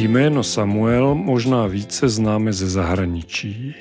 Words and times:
Jméno 0.00 0.42
Samuel 0.42 1.14
možná 1.14 1.66
více 1.66 2.08
známe 2.08 2.52
ze 2.52 2.70
zahraničí. 2.70 3.74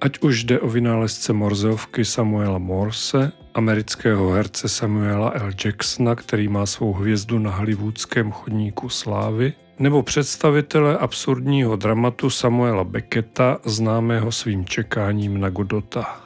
Ať 0.00 0.18
už 0.18 0.44
jde 0.44 0.60
o 0.60 0.68
vynálezce 0.68 1.32
Morzeovky 1.32 2.04
Samuela 2.04 2.58
Morse, 2.58 3.32
amerického 3.54 4.30
herce 4.30 4.68
Samuela 4.68 5.32
L. 5.34 5.50
Jacksona, 5.64 6.14
který 6.14 6.48
má 6.48 6.66
svou 6.66 6.92
hvězdu 6.92 7.38
na 7.38 7.50
hollywoodském 7.50 8.32
chodníku 8.32 8.88
slávy, 8.88 9.52
nebo 9.78 10.02
představitele 10.02 10.98
absurdního 10.98 11.76
dramatu 11.76 12.30
Samuela 12.30 12.84
Becketa, 12.84 13.58
známého 13.64 14.32
svým 14.32 14.64
čekáním 14.64 15.40
na 15.40 15.50
Godota. 15.50 16.20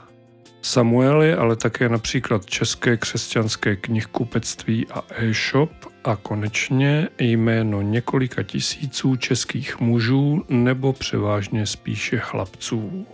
Samuel 0.63 1.23
je 1.23 1.37
ale 1.37 1.57
také 1.57 1.89
například 1.89 2.47
české 2.47 2.97
křesťanské 2.97 3.77
knihkupectví 3.77 4.87
a 4.87 5.03
e-shop 5.17 5.71
a 6.05 6.17
konečně 6.17 7.09
jméno 7.19 7.83
několika 7.83 8.43
tisíců 8.43 9.17
českých 9.17 9.81
mužů 9.81 10.45
nebo 10.49 10.93
převážně 10.93 11.67
spíše 11.67 12.19
chlapců. 12.19 13.07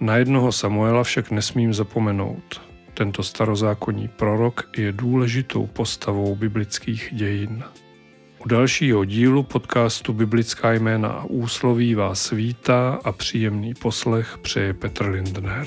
Na 0.00 0.16
jednoho 0.16 0.52
Samuela 0.52 1.02
však 1.02 1.30
nesmím 1.30 1.74
zapomenout. 1.74 2.60
Tento 2.94 3.22
starozákonní 3.22 4.08
prorok 4.08 4.68
je 4.76 4.92
důležitou 4.92 5.66
postavou 5.66 6.36
biblických 6.36 7.08
dějin. 7.12 7.64
U 8.44 8.48
dalšího 8.48 9.04
dílu 9.04 9.42
podcastu 9.42 10.12
Biblická 10.12 10.72
jména 10.72 11.08
a 11.08 11.24
úsloví 11.24 11.94
vás 11.94 12.30
vítá 12.30 12.98
a 13.04 13.12
příjemný 13.12 13.74
poslech 13.74 14.38
přeje 14.38 14.74
Petr 14.74 15.06
Lindner. 15.06 15.66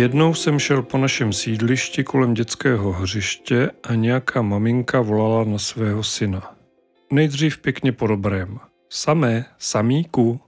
Jednou 0.00 0.34
jsem 0.34 0.58
šel 0.58 0.82
po 0.82 0.98
našem 0.98 1.32
sídlišti 1.32 2.04
kolem 2.04 2.34
dětského 2.34 2.92
hřiště 2.92 3.70
a 3.82 3.94
nějaká 3.94 4.42
maminka 4.42 5.00
volala 5.00 5.44
na 5.44 5.58
svého 5.58 6.02
syna. 6.02 6.54
Nejdřív 7.12 7.58
pěkně 7.58 7.92
po 7.92 8.06
dobrém. 8.06 8.58
Samé, 8.90 9.44
samíku. 9.58 10.40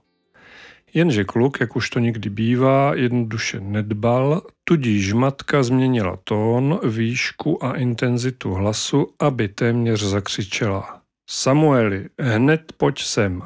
Jenže 0.93 1.23
kluk, 1.23 1.57
jak 1.59 1.75
už 1.75 1.89
to 1.89 1.99
někdy 1.99 2.29
bývá, 2.29 2.95
jednoduše 2.95 3.59
nedbal, 3.59 4.41
tudíž 4.63 5.13
matka 5.13 5.63
změnila 5.63 6.19
tón, 6.23 6.79
výšku 6.83 7.65
a 7.65 7.73
intenzitu 7.73 8.53
hlasu, 8.53 9.07
aby 9.19 9.47
téměř 9.47 10.03
zakřičela. 10.03 11.01
Samueli, 11.29 12.09
hned 12.19 12.73
pojď 12.77 13.01
sem. 13.01 13.41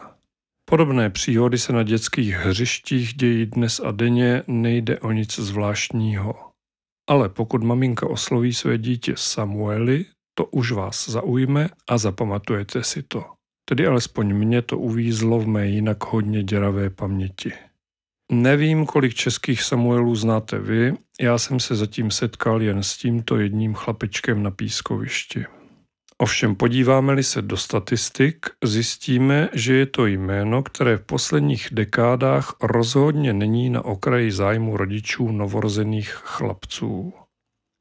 Podobné 0.70 1.10
příhody 1.10 1.58
se 1.58 1.74
na 1.74 1.84
dětských 1.84 2.34
hřištích 2.34 3.14
dějí 3.14 3.46
dnes 3.46 3.80
a 3.80 3.92
denně, 3.92 4.44
nejde 4.48 5.00
o 5.00 5.12
nic 5.12 5.40
zvláštního. 5.40 6.36
Ale 7.10 7.30
pokud 7.30 7.64
maminka 7.64 8.10
osloví 8.10 8.54
své 8.54 8.78
dítě 8.78 9.14
Samueli, 9.16 10.06
to 10.34 10.46
už 10.46 10.72
vás 10.72 11.10
zaujme 11.10 11.70
a 11.90 11.98
zapamatujete 11.98 12.84
si 12.84 13.04
to. 13.04 13.26
Tedy 13.70 13.88
alespoň 13.88 14.34
mě 14.34 14.62
to 14.62 14.78
uvízlo 14.78 15.40
v 15.40 15.48
mé 15.48 15.68
jinak 15.68 16.04
hodně 16.04 16.44
děravé 16.44 16.90
paměti. 16.90 17.54
Nevím, 18.32 18.86
kolik 18.86 19.14
českých 19.14 19.62
Samuelů 19.62 20.16
znáte 20.16 20.60
vy, 20.60 20.94
já 21.22 21.38
jsem 21.38 21.60
se 21.60 21.76
zatím 21.76 22.12
setkal 22.12 22.62
jen 22.62 22.84
s 22.84 22.98
tímto 22.98 23.38
jedním 23.38 23.74
chlapečkem 23.74 24.44
na 24.44 24.52
pískovišti. 24.52 25.46
Ovšem 26.22 26.56
podíváme-li 26.56 27.24
se 27.24 27.42
do 27.42 27.58
statistik, 27.58 28.46
zjistíme, 28.64 29.50
že 29.54 29.74
je 29.74 29.86
to 29.86 30.06
jméno, 30.06 30.64
které 30.64 30.98
v 30.98 31.06
posledních 31.06 31.68
dekádách 31.72 32.56
rozhodně 32.64 33.34
není 33.34 33.70
na 33.70 33.86
okraji 33.86 34.32
zájmu 34.32 34.78
rodičů 34.78 35.32
novorozených 35.32 36.10
chlapců. 36.10 37.14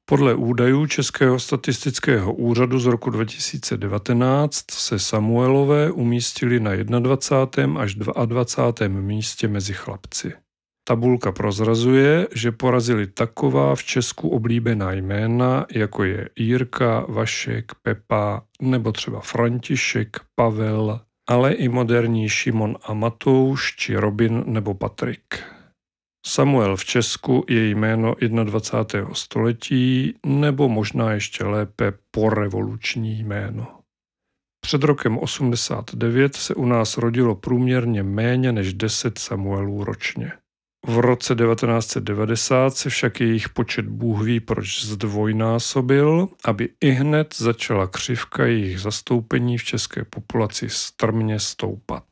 Podle 0.08 0.34
údajů 0.34 0.86
Českého 0.86 1.38
statistického 1.38 2.34
úřadu 2.34 2.78
z 2.78 2.86
roku 2.86 3.10
2019 3.10 4.70
se 4.70 4.98
Samuelové 4.98 5.90
umístili 5.90 6.60
na 6.60 7.00
21. 7.00 7.80
až 7.80 7.94
22. 7.94 9.00
místě 9.00 9.48
mezi 9.48 9.74
chlapci. 9.74 10.32
Tabulka 10.88 11.32
prozrazuje, 11.32 12.28
že 12.34 12.52
porazili 12.52 13.06
taková 13.06 13.74
v 13.74 13.84
Česku 13.84 14.28
oblíbená 14.28 14.92
jména, 14.92 15.66
jako 15.72 16.04
je 16.04 16.28
Jirka, 16.36 17.04
Vašek, 17.08 17.72
Pepa 17.82 18.42
nebo 18.62 18.92
třeba 18.92 19.20
František, 19.20 20.16
Pavel, 20.34 21.00
ale 21.28 21.52
i 21.52 21.68
moderní 21.68 22.28
Šimon 22.28 22.76
a 22.82 22.94
Matouš 22.94 23.76
či 23.76 23.96
Robin 23.96 24.44
nebo 24.46 24.74
Patrik. 24.74 25.42
Samuel 26.26 26.76
v 26.76 26.84
Česku 26.84 27.44
je 27.48 27.70
jméno 27.70 28.14
21. 28.44 29.14
století 29.14 30.14
nebo 30.26 30.68
možná 30.68 31.12
ještě 31.12 31.44
lépe 31.44 31.92
porevoluční 32.10 33.20
jméno. 33.20 33.66
Před 34.60 34.82
rokem 34.82 35.18
89 35.18 36.34
se 36.34 36.54
u 36.54 36.66
nás 36.66 36.98
rodilo 36.98 37.34
průměrně 37.34 38.02
méně 38.02 38.52
než 38.52 38.74
10 38.74 39.18
Samuelů 39.18 39.84
ročně. 39.84 40.32
V 40.88 40.98
roce 40.98 41.34
1990 41.34 42.76
se 42.76 42.90
však 42.90 43.20
jejich 43.20 43.48
počet 43.48 43.86
Bůh 43.86 44.22
ví 44.22 44.40
proč 44.40 44.84
zdvojnásobil, 44.84 46.28
aby 46.44 46.68
i 46.80 46.90
hned 46.90 47.34
začala 47.36 47.86
křivka 47.86 48.46
jejich 48.46 48.80
zastoupení 48.80 49.58
v 49.58 49.64
české 49.64 50.04
populaci 50.04 50.68
strmě 50.70 51.40
stoupat. 51.40 52.04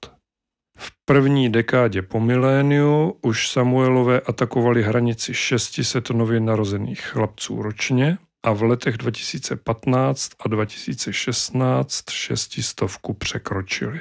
V 0.79 0.93
první 1.05 1.53
dekádě 1.53 2.03
po 2.03 2.21
miléniu 2.21 3.19
už 3.23 3.49
Samuelové 3.49 4.21
atakovali 4.21 4.83
hranici 4.83 5.35
600 5.35 6.11
nově 6.11 6.41
narozených 6.41 7.01
chlapců 7.01 7.63
ročně 7.63 8.19
a 8.45 8.53
v 8.53 8.63
letech 8.63 8.97
2015 8.97 10.31
a 10.39 10.49
2016 10.49 12.11
šestistovku 12.11 13.15
překročili. 13.15 14.01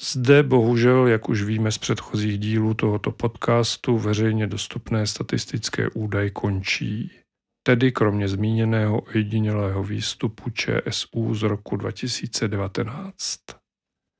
Zde 0.00 0.42
bohužel, 0.42 1.06
jak 1.06 1.28
už 1.28 1.42
víme 1.42 1.72
z 1.72 1.78
předchozích 1.78 2.38
dílů 2.38 2.74
tohoto 2.74 3.10
podcastu, 3.10 3.98
veřejně 3.98 4.46
dostupné 4.46 5.06
statistické 5.06 5.88
údaje 5.88 6.30
končí. 6.30 7.10
Tedy 7.62 7.92
kromě 7.92 8.28
zmíněného 8.28 9.00
ojedinělého 9.00 9.84
výstupu 9.84 10.50
ČSU 10.50 11.34
z 11.34 11.42
roku 11.42 11.76
2019. 11.76 13.14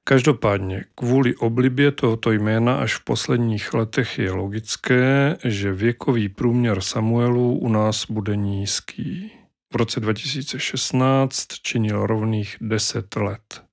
Každopádně, 0.05 0.84
kvůli 0.94 1.37
oblibě 1.37 1.93
tohoto 1.93 2.33
jména 2.33 2.77
až 2.77 2.94
v 2.94 3.05
posledních 3.05 3.75
letech 3.75 4.19
je 4.19 4.33
logické, 4.33 5.37
že 5.44 5.72
věkový 5.72 6.28
průměr 6.28 6.81
Samuelů 6.81 7.59
u 7.59 7.69
nás 7.69 8.11
bude 8.11 8.37
nízký. 8.37 9.33
V 9.72 9.77
roce 9.77 10.00
2016 10.00 11.47
činil 11.62 12.06
rovných 12.06 12.56
10 12.61 13.17
let 13.17 13.68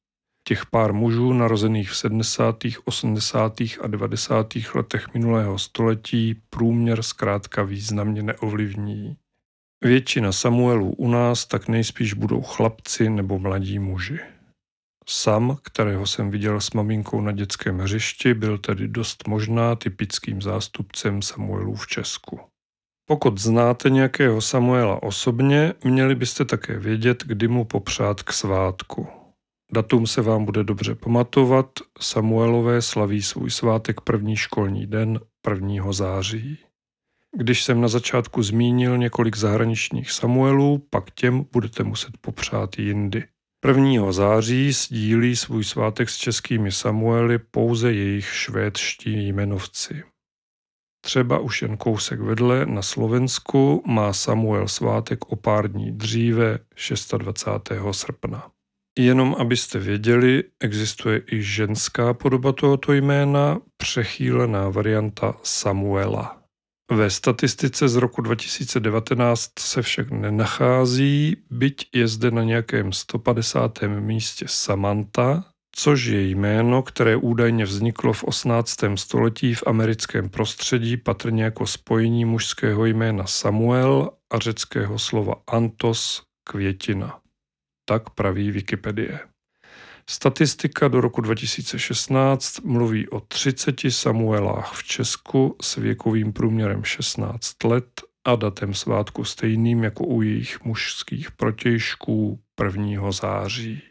těch 0.47 0.65
pár 0.65 0.93
mužů 0.93 1.33
narozených 1.33 1.89
v 1.89 1.97
70., 1.97 2.55
80. 2.85 3.61
a 3.81 3.87
90. 3.87 4.53
letech 4.75 5.13
minulého 5.13 5.59
století 5.59 6.41
průměr 6.49 7.03
zkrátka 7.03 7.63
významně 7.63 8.23
neovlivní. 8.23 9.17
Většina 9.83 10.31
Samuelů 10.31 10.91
u 10.91 11.07
nás 11.07 11.45
tak 11.45 11.67
nejspíš 11.67 12.13
budou 12.13 12.41
chlapci 12.41 13.09
nebo 13.09 13.39
mladí 13.39 13.79
muži. 13.79 14.19
Sam, 15.07 15.57
kterého 15.63 16.07
jsem 16.07 16.31
viděl 16.31 16.61
s 16.61 16.71
maminkou 16.71 17.21
na 17.21 17.31
dětském 17.31 17.79
hřišti, 17.79 18.33
byl 18.33 18.57
tedy 18.57 18.87
dost 18.87 19.27
možná 19.27 19.75
typickým 19.75 20.41
zástupcem 20.41 21.21
Samuelů 21.21 21.75
v 21.75 21.87
Česku. 21.87 22.39
Pokud 23.07 23.37
znáte 23.37 23.89
nějakého 23.89 24.41
Samuela 24.41 25.03
osobně, 25.03 25.73
měli 25.83 26.15
byste 26.15 26.45
také 26.45 26.79
vědět, 26.79 27.23
kdy 27.23 27.47
mu 27.47 27.65
popřát 27.65 28.23
k 28.23 28.33
svátku. 28.33 29.24
Datum 29.71 30.07
se 30.07 30.21
vám 30.21 30.45
bude 30.45 30.63
dobře 30.63 30.95
pamatovat. 30.95 31.69
Samuelové 31.99 32.81
slaví 32.81 33.21
svůj 33.21 33.51
svátek 33.51 34.01
první 34.01 34.35
školní 34.35 34.87
den 34.87 35.19
1. 35.49 35.91
září. 35.91 36.57
Když 37.37 37.63
jsem 37.63 37.81
na 37.81 37.87
začátku 37.87 38.43
zmínil 38.43 38.97
několik 38.97 39.35
zahraničních 39.35 40.11
Samuelů, 40.11 40.87
pak 40.89 41.11
těm 41.11 41.45
budete 41.51 41.83
muset 41.83 42.17
popřát 42.21 42.79
jindy. 42.79 43.23
1. 43.67 44.11
září 44.11 44.71
sdílí 44.71 45.35
svůj 45.35 45.63
svátek 45.63 46.09
s 46.09 46.17
českými 46.17 46.71
Samuely 46.71 47.39
pouze 47.39 47.93
jejich 47.93 48.25
švédští 48.25 49.27
jmenovci. 49.27 50.03
Třeba 51.05 51.39
už 51.39 51.61
jen 51.61 51.77
kousek 51.77 52.19
vedle 52.19 52.65
na 52.65 52.81
Slovensku 52.81 53.83
má 53.87 54.13
Samuel 54.13 54.67
svátek 54.67 55.31
o 55.31 55.35
pár 55.35 55.71
dní 55.71 55.91
dříve 55.91 56.59
26. 57.17 57.81
srpna. 57.91 58.54
Jenom 58.99 59.35
abyste 59.39 59.79
věděli, 59.79 60.43
existuje 60.59 61.21
i 61.31 61.41
ženská 61.41 62.13
podoba 62.13 62.51
tohoto 62.51 62.93
jména, 62.93 63.59
přechýlená 63.77 64.69
varianta 64.69 65.37
Samuela. 65.43 66.41
Ve 66.91 67.09
statistice 67.09 67.89
z 67.89 67.95
roku 67.95 68.21
2019 68.21 69.51
se 69.59 69.81
však 69.81 70.11
nenachází, 70.11 71.37
byť 71.49 71.89
je 71.95 72.07
zde 72.07 72.31
na 72.31 72.43
nějakém 72.43 72.93
150. 72.93 73.79
místě 73.99 74.45
Samantha, 74.49 75.45
což 75.75 76.05
je 76.05 76.29
jméno, 76.29 76.83
které 76.83 77.15
údajně 77.15 77.65
vzniklo 77.65 78.13
v 78.13 78.23
18. 78.23 78.77
století 78.95 79.53
v 79.53 79.63
americkém 79.67 80.29
prostředí 80.29 80.97
patrně 80.97 81.43
jako 81.43 81.67
spojení 81.67 82.25
mužského 82.25 82.85
jména 82.85 83.25
Samuel 83.25 84.09
a 84.33 84.39
řeckého 84.39 84.99
slova 84.99 85.35
Antos 85.47 86.23
květina. 86.47 87.24
Tak 87.85 88.09
praví 88.09 88.51
Wikipedie. 88.51 89.19
Statistika 90.09 90.87
do 90.87 91.01
roku 91.01 91.21
2016 91.21 92.59
mluví 92.59 93.09
o 93.09 93.19
30 93.19 93.75
Samuelách 93.89 94.73
v 94.73 94.83
Česku 94.83 95.55
s 95.61 95.75
věkovým 95.75 96.33
průměrem 96.33 96.83
16 96.83 97.63
let 97.63 98.01
a 98.25 98.35
datem 98.35 98.73
svátku 98.73 99.23
stejným 99.23 99.83
jako 99.83 100.03
u 100.05 100.21
jejich 100.21 100.63
mužských 100.63 101.31
protějšků 101.31 102.39
1. 102.63 103.11
září. 103.11 103.81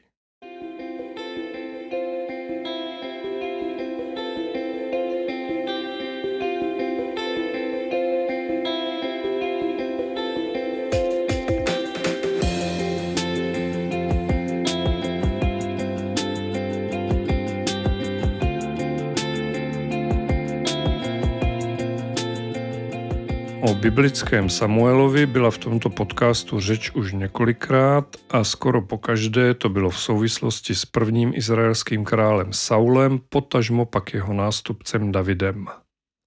Biblickém 23.84 24.50
Samuelovi 24.50 25.26
byla 25.26 25.50
v 25.50 25.58
tomto 25.58 25.90
podcastu 25.90 26.60
řeč 26.60 26.90
už 26.90 27.12
několikrát 27.12 28.16
a 28.30 28.44
skoro 28.44 28.82
po 28.82 28.98
každé 28.98 29.54
to 29.54 29.68
bylo 29.68 29.90
v 29.90 30.00
souvislosti 30.00 30.74
s 30.74 30.84
prvním 30.84 31.32
izraelským 31.34 32.04
králem 32.04 32.52
Saulem, 32.52 33.20
potažmo 33.28 33.84
pak 33.84 34.14
jeho 34.14 34.32
nástupcem 34.34 35.12
Davidem. 35.12 35.66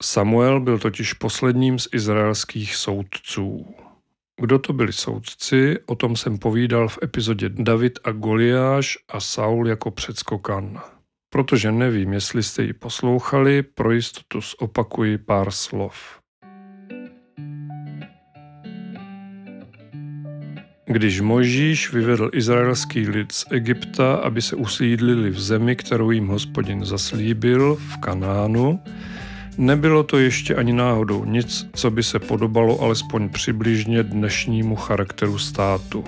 Samuel 0.02 0.60
byl 0.60 0.78
totiž 0.78 1.12
posledním 1.12 1.78
z 1.78 1.88
izraelských 1.92 2.76
soudců. 2.76 3.74
Kdo 4.40 4.58
to 4.58 4.72
byli 4.72 4.92
soudci, 4.92 5.76
o 5.86 5.94
tom 5.94 6.16
jsem 6.16 6.38
povídal 6.38 6.88
v 6.88 6.98
epizodě 7.02 7.48
David 7.48 7.98
a 8.04 8.10
Goliáš 8.12 8.98
a 9.08 9.20
Saul 9.20 9.68
jako 9.68 9.90
předskokan. 9.90 10.80
Protože 11.30 11.72
nevím, 11.72 12.12
jestli 12.12 12.42
jste 12.42 12.62
ji 12.62 12.72
poslouchali, 12.72 13.62
pro 13.62 13.92
jistotu 13.92 14.40
zopakuji 14.40 15.18
pár 15.18 15.50
slov. 15.50 16.17
Když 20.90 21.20
Možíš 21.20 21.92
vyvedl 21.92 22.30
izraelský 22.32 23.08
lid 23.08 23.32
z 23.32 23.44
Egypta, 23.50 24.14
aby 24.14 24.42
se 24.42 24.56
usídlili 24.56 25.30
v 25.30 25.40
zemi, 25.40 25.76
kterou 25.76 26.10
jim 26.10 26.26
hospodin 26.26 26.84
zaslíbil, 26.84 27.74
v 27.74 27.96
Kanánu, 27.96 28.80
nebylo 29.58 30.02
to 30.02 30.18
ještě 30.18 30.54
ani 30.54 30.72
náhodou 30.72 31.24
nic, 31.24 31.66
co 31.74 31.90
by 31.90 32.02
se 32.02 32.18
podobalo 32.18 32.80
alespoň 32.80 33.28
přibližně 33.28 34.02
dnešnímu 34.02 34.76
charakteru 34.76 35.38
státu. 35.38 36.04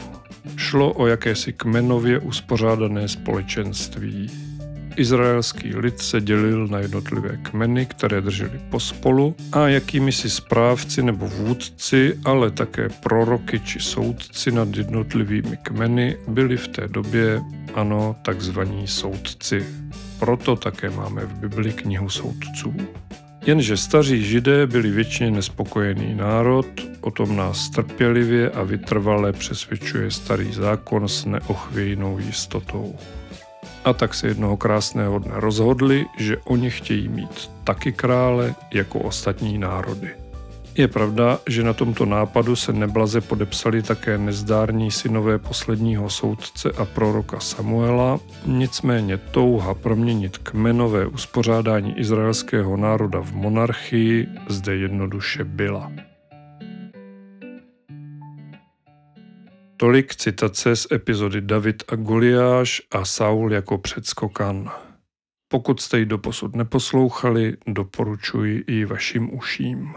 Šlo 0.56 0.92
o 0.92 1.06
jakési 1.06 1.52
kmenově 1.52 2.18
uspořádané 2.18 3.08
společenství. 3.08 4.49
Izraelský 4.96 5.76
lid 5.76 5.98
se 5.98 6.20
dělil 6.20 6.66
na 6.66 6.78
jednotlivé 6.78 7.36
kmeny, 7.42 7.86
které 7.86 8.20
drželi 8.20 8.60
pospolu 8.70 9.34
a 9.52 9.68
jakými 9.68 10.12
si 10.12 10.30
správci 10.30 11.02
nebo 11.02 11.28
vůdci, 11.28 12.18
ale 12.24 12.50
také 12.50 12.88
proroky 12.88 13.60
či 13.60 13.80
soudci 13.80 14.52
nad 14.52 14.76
jednotlivými 14.76 15.56
kmeny 15.62 16.16
byli 16.28 16.56
v 16.56 16.68
té 16.68 16.88
době, 16.88 17.40
ano, 17.74 18.16
takzvaní 18.22 18.86
soudci. 18.86 19.66
Proto 20.18 20.56
také 20.56 20.90
máme 20.90 21.26
v 21.26 21.34
Bibli 21.34 21.72
knihu 21.72 22.08
soudců. 22.08 22.74
Jenže 23.46 23.76
staří 23.76 24.24
židé 24.24 24.66
byli 24.66 24.90
většině 24.90 25.30
nespokojený 25.30 26.14
národ, 26.14 26.66
o 27.00 27.10
tom 27.10 27.36
nás 27.36 27.70
trpělivě 27.70 28.50
a 28.50 28.62
vytrvale 28.62 29.32
přesvědčuje 29.32 30.10
starý 30.10 30.52
zákon 30.52 31.08
s 31.08 31.24
neochvějnou 31.24 32.18
jistotou. 32.18 32.98
A 33.84 33.92
tak 33.92 34.14
se 34.14 34.28
jednoho 34.28 34.56
krásného 34.56 35.18
dne 35.18 35.32
rozhodli, 35.34 36.06
že 36.18 36.36
oni 36.44 36.70
chtějí 36.70 37.08
mít 37.08 37.50
taky 37.64 37.92
krále 37.92 38.54
jako 38.74 38.98
ostatní 38.98 39.58
národy. 39.58 40.10
Je 40.74 40.88
pravda, 40.88 41.38
že 41.48 41.62
na 41.62 41.72
tomto 41.72 42.06
nápadu 42.06 42.56
se 42.56 42.72
neblaze 42.72 43.20
podepsali 43.20 43.82
také 43.82 44.18
nezdární 44.18 44.90
synové 44.90 45.38
posledního 45.38 46.10
soudce 46.10 46.70
a 46.78 46.84
proroka 46.84 47.40
Samuela, 47.40 48.20
nicméně 48.46 49.18
touha 49.18 49.74
proměnit 49.74 50.38
kmenové 50.38 51.06
uspořádání 51.06 51.98
izraelského 51.98 52.76
národa 52.76 53.20
v 53.20 53.32
monarchii 53.32 54.26
zde 54.48 54.76
jednoduše 54.76 55.44
byla. 55.44 55.92
Tolik 59.80 60.14
citace 60.14 60.76
z 60.76 60.86
epizody 60.92 61.40
David 61.40 61.82
a 61.88 61.96
Goliáš 61.96 62.82
a 62.90 63.04
Saul 63.04 63.52
jako 63.52 63.78
předskokan. 63.78 64.70
Pokud 65.48 65.80
jste 65.80 65.98
ji 65.98 66.06
doposud 66.06 66.56
neposlouchali, 66.56 67.56
doporučuji 67.66 68.64
i 68.66 68.84
vašim 68.84 69.34
uším. 69.34 69.94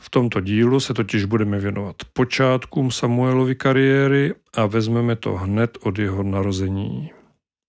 V 0.00 0.10
tomto 0.10 0.40
dílu 0.40 0.80
se 0.80 0.94
totiž 0.94 1.24
budeme 1.24 1.58
věnovat 1.58 1.96
počátkům 2.12 2.90
Samuelovy 2.90 3.54
kariéry 3.54 4.34
a 4.54 4.66
vezmeme 4.66 5.16
to 5.16 5.34
hned 5.34 5.78
od 5.82 5.98
jeho 5.98 6.22
narození. 6.22 7.10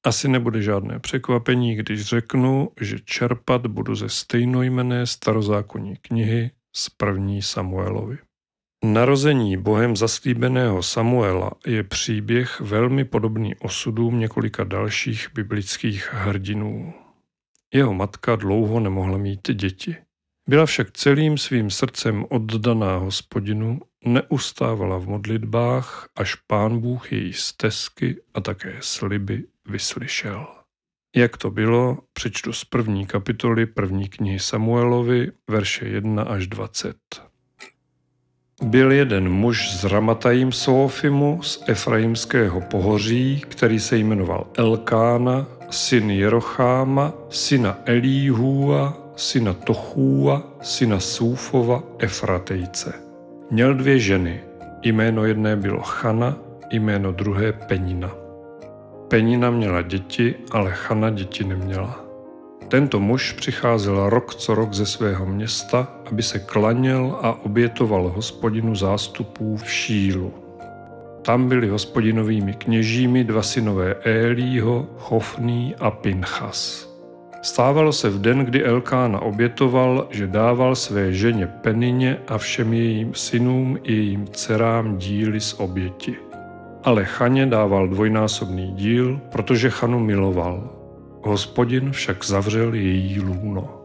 Asi 0.06 0.28
nebude 0.28 0.62
žádné 0.62 1.00
překvapení, 1.00 1.76
když 1.76 2.06
řeknu, 2.06 2.70
že 2.82 3.00
čerpat 3.06 3.68
budu 3.68 3.96
ze 3.96 4.10
stejnojmené 4.10 5.06
starozákonní 5.06 5.96
knihy 6.02 6.52
z 6.76 6.90
první 6.90 7.42
Samuelovi. 7.42 8.18
Narození 8.94 9.58
Bohem 9.58 9.96
zaslíbeného 9.96 10.84
Samuela 10.84 11.52
je 11.66 11.84
příběh 11.84 12.60
velmi 12.60 13.06
podobný 13.06 13.56
osudům 13.56 14.20
několika 14.20 14.64
dalších 14.64 15.28
biblických 15.34 16.14
hrdinů. 16.14 16.94
Jeho 17.74 17.94
matka 17.94 18.36
dlouho 18.36 18.80
nemohla 18.80 19.18
mít 19.18 19.52
děti. 19.52 19.96
Byla 20.50 20.66
však 20.66 20.92
celým 20.92 21.38
svým 21.38 21.70
srdcem 21.70 22.26
oddaná 22.30 22.98
hospodinu, 22.98 23.80
neustávala 24.06 24.98
v 24.98 25.08
modlitbách, 25.08 26.10
až 26.16 26.36
pán 26.36 26.80
Bůh 26.80 27.12
její 27.12 27.34
stezky 27.34 28.22
a 28.34 28.42
také 28.42 28.78
sliby 28.82 29.44
vyslyšel. 29.70 30.48
Jak 31.16 31.38
to 31.38 31.52
bylo, 31.52 31.98
přečtu 32.14 32.54
z 32.54 32.66
první 32.66 33.06
kapitoly 33.06 33.66
první 33.66 34.10
knihy 34.10 34.40
Samuelovi, 34.40 35.32
verše 35.50 35.86
1 35.88 36.24
až 36.24 36.48
20. 36.48 36.98
Byl 38.64 38.92
jeden 38.92 39.30
muž 39.30 39.72
z 39.72 39.84
Ramatajím 39.84 40.52
Sofimu 40.52 41.44
z 41.44 41.64
Efraimského 41.68 42.62
pohoří, 42.62 43.42
který 43.50 43.80
se 43.80 43.98
jmenoval 43.98 44.48
Elkána, 44.58 45.46
syn 45.70 46.12
Jerocháma, 46.12 47.14
syna 47.30 47.78
Elíhua, 47.86 48.98
syna 49.16 49.54
Tochúa, 49.54 50.44
syna 50.62 51.00
Súfova, 51.00 51.84
Efratejce. 52.00 52.94
Měl 53.52 53.74
dvě 53.74 54.00
ženy, 54.00 54.42
jméno 54.84 55.26
jedné 55.26 55.56
bylo 55.56 55.82
Chana, 55.82 56.38
jméno 56.72 57.12
druhé 57.12 57.54
Penina. 57.54 58.12
Penina 59.08 59.52
měla 59.52 59.82
děti, 59.82 60.36
ale 60.52 60.72
Chana 60.72 61.10
děti 61.10 61.44
neměla. 61.44 62.07
Tento 62.68 63.00
muž 63.00 63.32
přicházel 63.32 64.10
rok 64.10 64.36
co 64.36 64.56
rok 64.56 64.74
ze 64.74 64.86
svého 64.86 65.26
města, 65.26 65.88
aby 66.12 66.24
se 66.24 66.40
klaněl 66.40 67.20
a 67.22 67.46
obětoval 67.46 68.10
hospodinu 68.16 68.76
zástupů 68.76 69.58
v 69.58 69.72
Šílu. 69.72 70.34
Tam 71.22 71.48
byli 71.48 71.68
hospodinovými 71.68 72.54
kněžími 72.54 73.24
dva 73.24 73.42
synové 73.42 73.94
Élího, 73.94 74.88
Chofný 74.98 75.76
a 75.80 75.92
Pinchas. 75.92 76.88
Stávalo 77.42 77.94
se 77.94 78.10
v 78.10 78.22
den, 78.22 78.40
kdy 78.40 78.64
Elkána 78.64 79.20
obětoval, 79.20 80.08
že 80.10 80.28
dával 80.28 80.76
své 80.76 81.14
ženě 81.14 81.48
Penině 81.48 82.18
a 82.28 82.38
všem 82.38 82.74
jejím 82.74 83.14
synům 83.14 83.78
i 83.84 83.94
jejím 83.94 84.28
dcerám 84.28 84.98
díly 84.98 85.40
z 85.40 85.54
oběti. 85.54 86.16
Ale 86.84 87.06
Chaně 87.06 87.46
dával 87.46 87.88
dvojnásobný 87.88 88.72
díl, 88.76 89.20
protože 89.32 89.70
Chanu 89.70 90.00
miloval– 90.00 90.70
Hospodin 91.28 91.92
však 91.92 92.26
zavřel 92.26 92.74
její 92.74 93.22
lůno. 93.22 93.82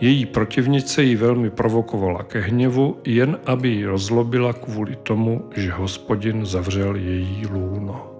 Její 0.00 0.26
protivnice 0.26 1.02
ji 1.02 1.16
velmi 1.16 1.50
provokovala 1.50 2.22
ke 2.22 2.40
hněvu, 2.40 2.96
jen 3.04 3.38
aby 3.46 3.68
ji 3.68 3.86
rozlobila 3.86 4.52
kvůli 4.52 4.96
tomu, 4.96 5.50
že 5.56 5.70
hospodin 5.70 6.46
zavřel 6.46 6.96
její 6.96 7.46
lůno. 7.46 8.10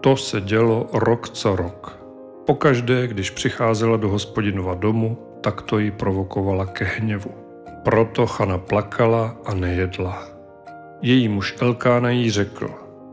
To 0.00 0.16
se 0.16 0.40
dělo 0.40 0.86
rok 0.92 1.28
co 1.28 1.56
rok. 1.56 1.98
Pokaždé, 2.46 3.06
když 3.06 3.30
přicházela 3.30 3.96
do 3.96 4.08
hospodinova 4.08 4.74
domu, 4.74 5.18
tak 5.40 5.62
to 5.62 5.78
ji 5.78 5.90
provokovala 5.90 6.66
ke 6.66 6.84
hněvu. 6.84 7.30
Proto 7.84 8.26
Chana 8.26 8.58
plakala 8.58 9.36
a 9.44 9.54
nejedla. 9.54 10.28
Její 11.02 11.28
muž 11.28 11.56
Elkána 11.60 12.10
jí 12.10 12.30
řekl, 12.30 12.70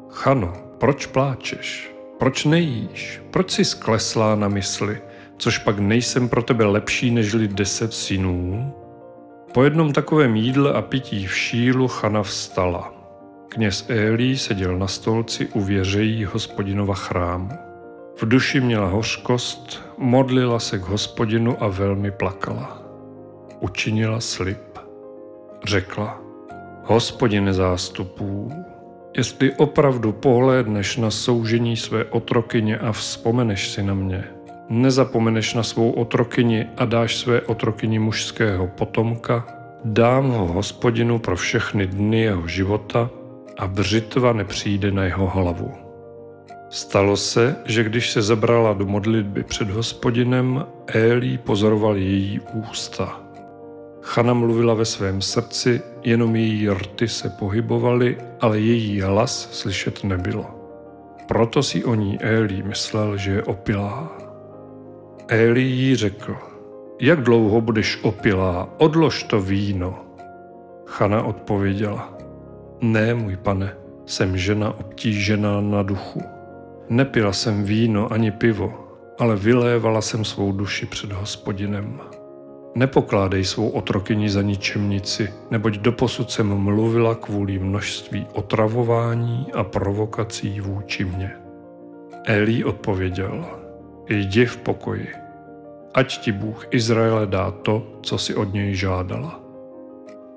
Chano, 0.09 0.53
proč 0.77 1.05
pláčeš? 1.05 1.94
Proč 2.17 2.45
nejíš? 2.45 3.21
Proč 3.31 3.51
jsi 3.51 3.65
skleslá 3.65 4.35
na 4.35 4.47
mysli? 4.47 5.01
Což 5.37 5.57
pak 5.57 5.79
nejsem 5.79 6.29
pro 6.29 6.43
tebe 6.43 6.65
lepší 6.65 7.11
nežli 7.11 7.47
deset 7.47 7.93
synů? 7.93 8.73
Po 9.53 9.63
jednom 9.63 9.93
takovém 9.93 10.35
jídle 10.35 10.73
a 10.73 10.81
pití 10.81 11.27
v 11.27 11.35
šílu 11.37 11.87
Chana 11.87 12.23
vstala. 12.23 12.93
Kněz 13.49 13.85
Élí 13.89 14.37
seděl 14.37 14.77
na 14.77 14.87
stolci 14.87 15.47
u 15.47 15.61
věřejí 15.61 16.25
hospodinova 16.25 16.93
chrámu. 16.93 17.49
V 18.17 18.27
duši 18.27 18.59
měla 18.59 18.87
hořkost, 18.87 19.83
modlila 19.97 20.59
se 20.59 20.79
k 20.79 20.81
hospodinu 20.81 21.63
a 21.63 21.67
velmi 21.67 22.11
plakala. 22.11 22.81
Učinila 23.59 24.19
slib. 24.19 24.79
Řekla, 25.63 26.21
hospodine 26.83 27.53
zástupů, 27.53 28.51
jestli 29.17 29.51
opravdu 29.51 30.11
pohlédneš 30.11 30.97
na 30.97 31.11
soužení 31.11 31.77
své 31.77 32.05
otrokyně 32.05 32.77
a 32.77 32.91
vzpomeneš 32.91 33.69
si 33.69 33.83
na 33.83 33.93
mě, 33.93 34.23
nezapomeneš 34.69 35.53
na 35.53 35.63
svou 35.63 35.91
otrokyni 35.91 36.65
a 36.77 36.85
dáš 36.85 37.15
své 37.15 37.41
otrokyni 37.41 37.99
mužského 37.99 38.67
potomka, 38.67 39.47
dám 39.85 40.29
ho 40.29 40.45
hospodinu 40.45 41.19
pro 41.19 41.35
všechny 41.35 41.87
dny 41.87 42.21
jeho 42.21 42.47
života 42.47 43.09
a 43.57 43.67
břitva 43.67 44.33
nepřijde 44.33 44.91
na 44.91 45.03
jeho 45.03 45.27
hlavu. 45.27 45.71
Stalo 46.69 47.17
se, 47.17 47.55
že 47.65 47.83
když 47.83 48.11
se 48.11 48.21
zabrala 48.21 48.73
do 48.73 48.85
modlitby 48.85 49.43
před 49.43 49.69
hospodinem, 49.69 50.65
Élí 50.87 51.37
pozoroval 51.37 51.97
její 51.97 52.39
ústa. 52.53 53.24
Chana 54.05 54.33
mluvila 54.33 54.73
ve 54.73 54.85
svém 54.85 55.21
srdci, 55.21 55.81
jenom 56.03 56.35
její 56.35 56.69
rty 56.69 57.07
se 57.07 57.29
pohybovaly, 57.29 58.17
ale 58.41 58.59
její 58.59 59.01
hlas 59.01 59.49
slyšet 59.51 60.03
nebylo. 60.03 60.45
Proto 61.27 61.63
si 61.63 61.83
o 61.83 61.95
ní 61.95 62.17
Élí 62.21 62.63
myslel, 62.63 63.17
že 63.17 63.31
je 63.31 63.43
opilá. 63.43 64.17
Élí 65.27 65.71
jí 65.71 65.95
řekl, 65.95 66.35
jak 67.01 67.21
dlouho 67.21 67.61
budeš 67.61 67.99
opilá, 68.03 68.69
odlož 68.77 69.23
to 69.23 69.41
víno. 69.41 69.99
Chana 70.85 71.23
odpověděla, 71.23 72.17
ne, 72.81 73.13
můj 73.13 73.37
pane, 73.37 73.73
jsem 74.05 74.37
žena 74.37 74.79
obtížená 74.79 75.61
na 75.61 75.83
duchu. 75.83 76.21
Nepila 76.89 77.33
jsem 77.33 77.63
víno 77.63 78.13
ani 78.13 78.31
pivo, 78.31 78.73
ale 79.19 79.35
vylévala 79.35 80.01
jsem 80.01 80.25
svou 80.25 80.51
duši 80.51 80.85
před 80.85 81.11
hospodinem. 81.11 81.99
Nepokládej 82.75 83.45
svou 83.45 83.69
otrokyni 83.69 84.29
za 84.29 84.41
ničemnici, 84.41 85.33
neboť 85.51 85.77
doposud 85.77 86.31
jsem 86.31 86.47
mluvila 86.47 87.15
kvůli 87.15 87.59
množství 87.59 88.27
otravování 88.33 89.47
a 89.53 89.63
provokací 89.63 90.59
vůči 90.59 91.05
mně. 91.05 91.31
Elí 92.25 92.63
odpověděl, 92.63 93.45
jdi 94.09 94.45
v 94.45 94.57
pokoji, 94.57 95.07
ať 95.93 96.17
ti 96.17 96.31
Bůh 96.31 96.67
Izraele 96.71 97.27
dá 97.27 97.51
to, 97.51 97.99
co 98.01 98.17
si 98.17 98.35
od 98.35 98.53
něj 98.53 98.75
žádala. 98.75 99.39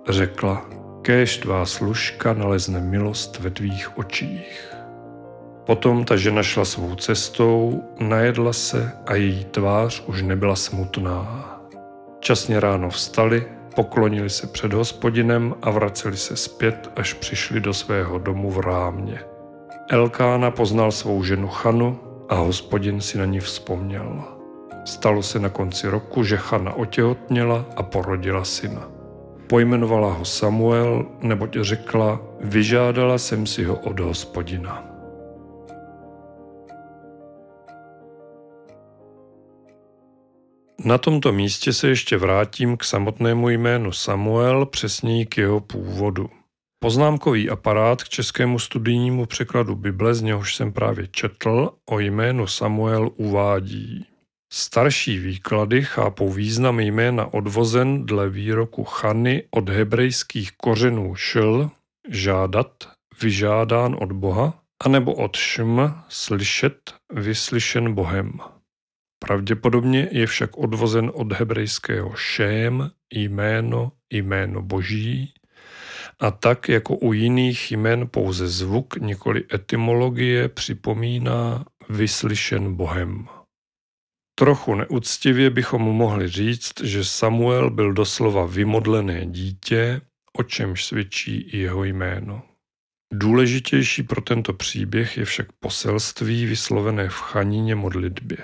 Řekla, 0.09 0.65
kéž 1.03 1.39
tvá 1.39 1.67
služka 1.67 2.35
nalezne 2.35 2.81
milost 2.81 3.39
ve 3.39 3.51
tvých 3.51 3.99
očích. 3.99 4.75
Potom 5.67 6.05
ta 6.05 6.17
žena 6.17 6.43
šla 6.43 6.65
svou 6.65 6.95
cestou, 6.95 7.83
najedla 8.01 8.53
se 8.53 8.93
a 9.07 9.15
její 9.15 9.45
tvář 9.45 10.03
už 10.07 10.23
nebyla 10.23 10.57
smutná. 10.57 11.58
Časně 12.21 12.61
ráno 12.61 12.91
vstali, 12.91 13.47
poklonili 13.75 14.31
se 14.31 14.47
před 14.47 14.73
hospodinem 14.73 15.55
a 15.63 15.71
vraceli 15.71 16.17
se 16.17 16.37
zpět, 16.37 16.91
až 16.97 17.13
přišli 17.13 17.61
do 17.61 17.75
svého 17.75 18.19
domu 18.19 18.51
v 18.51 18.59
rámě. 18.61 19.21
Elkána 19.91 20.51
poznal 20.51 20.93
svou 20.93 21.25
ženu 21.25 21.49
Chanu 21.49 21.99
a 22.29 22.35
hospodin 22.35 23.01
si 23.01 23.19
na 23.19 23.25
ní 23.25 23.41
vzpomněl. 23.41 24.25
Stalo 24.85 25.23
se 25.23 25.39
na 25.39 25.49
konci 25.49 25.89
roku, 25.89 26.25
že 26.25 26.37
Chana 26.37 26.73
otěhotněla 26.73 27.65
a 27.77 27.83
porodila 27.83 28.45
syna. 28.45 28.89
Pojmenovala 29.47 30.13
ho 30.13 30.25
Samuel, 30.25 31.07
neboť 31.21 31.57
řekla, 31.61 32.21
vyžádala 32.41 33.19
jsem 33.19 33.47
si 33.47 33.65
ho 33.65 33.77
od 33.77 34.01
hospodina. 34.01 34.88
Na 40.85 40.99
tomto 40.99 41.33
místě 41.33 41.73
se 41.73 41.89
ještě 41.89 42.17
vrátím 42.17 42.77
k 42.77 42.85
samotnému 42.85 43.49
jménu 43.49 43.93
Samuel, 43.93 44.67
přesněji 44.67 45.27
k 45.27 45.39
jeho 45.39 45.61
původu. 45.61 46.31
Poznámkový 46.79 47.51
aparát 47.51 48.03
k 48.03 48.09
českému 48.09 48.59
studijnímu 48.59 49.27
překladu 49.27 49.75
Bible, 49.75 50.15
z 50.15 50.23
něhož 50.23 50.57
jsem 50.57 50.73
právě 50.73 51.07
četl, 51.07 51.71
o 51.91 51.99
jménu 51.99 52.47
Samuel 52.47 53.11
uvádí. 53.17 54.07
Starší 54.53 55.19
výklady 55.19 55.83
chápou 55.83 56.31
význam 56.31 56.81
jména 56.81 57.35
odvozen 57.35 58.07
dle 58.07 58.29
výroku 58.29 58.85
Chany 58.85 59.43
od 59.51 59.69
hebrejských 59.69 60.53
kořenů 60.53 61.15
šl, 61.15 61.71
žádat, 62.09 62.73
vyžádán 63.23 63.97
od 64.01 64.13
Boha, 64.13 64.63
anebo 64.85 65.15
od 65.15 65.37
šm, 65.37 65.81
slyšet, 66.09 66.95
vyslyšen 67.13 67.95
Bohem. 67.95 68.41
Pravděpodobně 69.19 70.09
je 70.13 70.27
však 70.27 70.57
odvozen 70.57 71.11
od 71.15 71.33
hebrejského 71.33 72.15
šém, 72.17 72.91
jméno, 73.15 73.93
jméno 74.11 74.63
boží, 74.63 75.35
a 76.21 76.31
tak 76.31 76.69
jako 76.69 76.97
u 76.97 77.13
jiných 77.13 77.73
jmen 77.73 78.09
pouze 78.11 78.49
zvuk, 78.49 78.97
nikoli 78.97 79.45
etymologie, 79.55 80.49
připomíná 80.49 81.65
vyslyšen 81.89 82.75
Bohem. 82.75 83.29
Trochu 84.39 84.75
neúctivě 84.75 85.51
bychom 85.51 85.83
mohli 85.83 86.29
říct, 86.29 86.81
že 86.83 87.05
Samuel 87.05 87.71
byl 87.71 87.93
doslova 87.93 88.47
vymodlené 88.47 89.27
dítě, 89.27 90.01
o 90.39 90.43
čemž 90.43 90.85
svědčí 90.85 91.41
i 91.41 91.59
jeho 91.59 91.85
jméno. 91.85 92.43
Důležitější 93.13 94.03
pro 94.03 94.21
tento 94.21 94.53
příběh 94.53 95.17
je 95.17 95.25
však 95.25 95.53
poselství 95.53 96.47
vyslovené 96.47 97.09
v 97.09 97.15
chanině 97.15 97.75
modlitbě. 97.75 98.39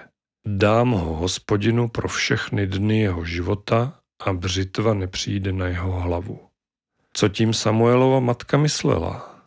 Dám 0.46 0.90
ho 0.90 1.14
hospodinu 1.14 1.88
pro 1.88 2.08
všechny 2.08 2.66
dny 2.66 3.00
jeho 3.00 3.24
života 3.24 3.98
a 4.20 4.32
břitva 4.32 4.94
nepřijde 4.94 5.52
na 5.52 5.66
jeho 5.66 6.00
hlavu. 6.00 6.40
Co 7.12 7.28
tím 7.28 7.54
Samuelova 7.54 8.20
matka 8.20 8.56
myslela? 8.56 9.40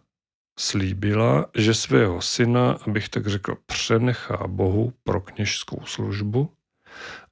Slíbila, 0.60 1.46
že 1.56 1.74
svého 1.74 2.22
syna, 2.22 2.78
abych 2.88 3.10
tak 3.10 3.28
řekl, 3.28 3.58
přenechá 3.66 4.48
Bohu 4.48 4.94
pro 5.04 5.22
kněžskou 5.22 5.82
službu, 5.86 6.52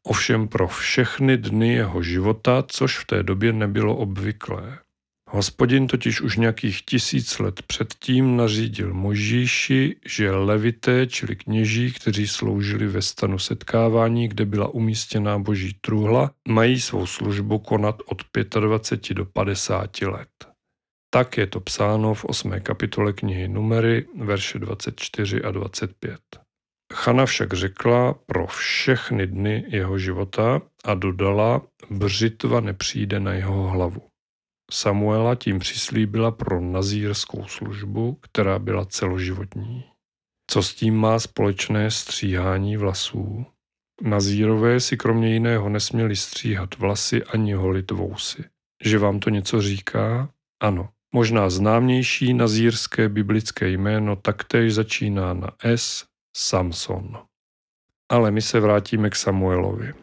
ovšem 0.04 0.48
pro 0.48 0.68
všechny 0.68 1.38
dny 1.38 1.74
jeho 1.74 2.04
života, 2.04 2.64
což 2.68 2.98
v 3.00 3.06
té 3.06 3.24
době 3.24 3.54
nebylo 3.54 3.96
obvyklé. 3.96 4.80
Hospodin 5.36 5.88
totiž 5.88 6.22
už 6.22 6.38
nějakých 6.38 6.86
tisíc 6.86 7.40
let 7.40 7.62
předtím 7.62 8.38
nařídil 8.38 8.94
Možíši, 8.94 9.96
že 10.06 10.32
levité, 10.32 11.08
čili 11.08 11.36
kněží, 11.36 11.92
kteří 11.92 12.28
sloužili 12.28 12.88
ve 12.88 13.02
stanu 13.02 13.40
setkávání, 13.40 14.28
kde 14.28 14.46
byla 14.46 14.68
umístěná 14.68 15.40
boží 15.40 15.78
truhla, 15.82 16.32
mají 16.48 16.82
svou 16.82 17.06
službu 17.06 17.60
konat 17.60 17.96
od 18.06 18.24
25 18.60 19.16
do 19.16 19.26
50 19.26 20.02
let. 20.02 20.30
Tak 21.10 21.38
je 21.38 21.48
to 21.48 21.60
psáno 21.60 22.14
v 22.14 22.26
8. 22.26 22.52
kapitole 22.60 23.14
knihy 23.14 23.48
Numery, 23.48 24.06
verše 24.20 24.60
24 24.60 25.42
a 25.42 25.52
25. 25.52 26.20
Chana 26.94 27.26
však 27.26 27.54
řekla 27.54 28.16
pro 28.26 28.48
všechny 28.48 29.28
dny 29.28 29.66
jeho 29.68 30.00
života 30.00 30.62
a 30.86 30.94
dodala, 30.94 31.62
břitva 31.90 32.60
nepřijde 32.60 33.20
na 33.20 33.34
jeho 33.34 33.68
hlavu. 33.68 34.15
Samuela 34.72 35.36
tím 35.36 35.60
přislíbila 35.60 36.32
pro 36.32 36.62
nazírskou 36.62 37.48
službu, 37.48 38.18
která 38.22 38.60
byla 38.60 38.86
celoživotní. 38.86 39.84
Co 40.48 40.64
s 40.64 40.76
tím 40.76 40.96
má 40.96 41.20
společné 41.20 41.92
stříhání 41.92 42.78
vlasů? 42.78 43.46
Nazírové 44.02 44.80
si 44.80 44.98
kromě 44.98 45.34
jiného 45.34 45.70
nesměli 45.70 46.16
stříhat 46.16 46.78
vlasy 46.78 47.24
ani 47.24 47.54
holit 47.54 47.92
vousy. 47.92 48.44
Že 48.84 49.00
vám 49.00 49.20
to 49.20 49.30
něco 49.30 49.62
říká? 49.62 50.30
Ano. 50.60 50.90
Možná 51.14 51.50
známější 51.50 52.34
nazírské 52.34 53.10
biblické 53.10 53.70
jméno 53.70 54.16
taktéž 54.16 54.74
začíná 54.74 55.34
na 55.34 55.52
S. 55.64 56.06
Samson. 56.38 57.18
Ale 58.10 58.32
my 58.32 58.42
se 58.42 58.60
vrátíme 58.60 59.10
k 59.10 59.16
Samuelovi. 59.16 59.94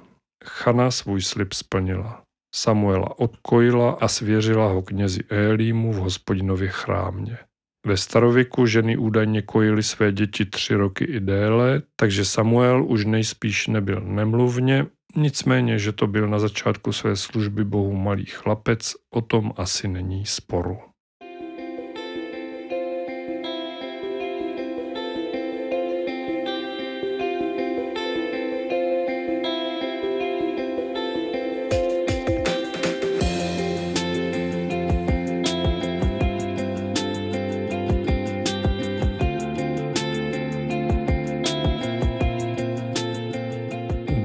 Chana 0.44 0.90
svůj 0.90 1.22
slib 1.22 1.52
splnila. 1.52 2.21
Samuela 2.54 3.18
odkojila 3.18 3.90
a 3.90 4.08
svěřila 4.08 4.68
ho 4.68 4.82
knězi 4.82 5.20
Élímu 5.28 5.92
v 5.92 5.96
hospodinově 5.96 6.68
chrámě. 6.68 7.38
Ve 7.86 7.96
starověku 7.96 8.66
ženy 8.66 8.96
údajně 8.96 9.42
kojily 9.42 9.82
své 9.82 10.12
děti 10.12 10.44
tři 10.44 10.74
roky 10.74 11.04
i 11.04 11.20
déle, 11.20 11.82
takže 11.96 12.24
Samuel 12.24 12.84
už 12.84 13.04
nejspíš 13.04 13.66
nebyl 13.66 14.00
nemluvně, 14.00 14.86
Nicméně, 15.16 15.78
že 15.78 15.92
to 15.92 16.06
byl 16.06 16.28
na 16.28 16.38
začátku 16.38 16.92
své 16.92 17.16
služby 17.16 17.64
bohu 17.64 17.92
malý 17.92 18.26
chlapec, 18.26 18.92
o 19.10 19.20
tom 19.20 19.52
asi 19.56 19.88
není 19.88 20.26
sporu. 20.26 20.91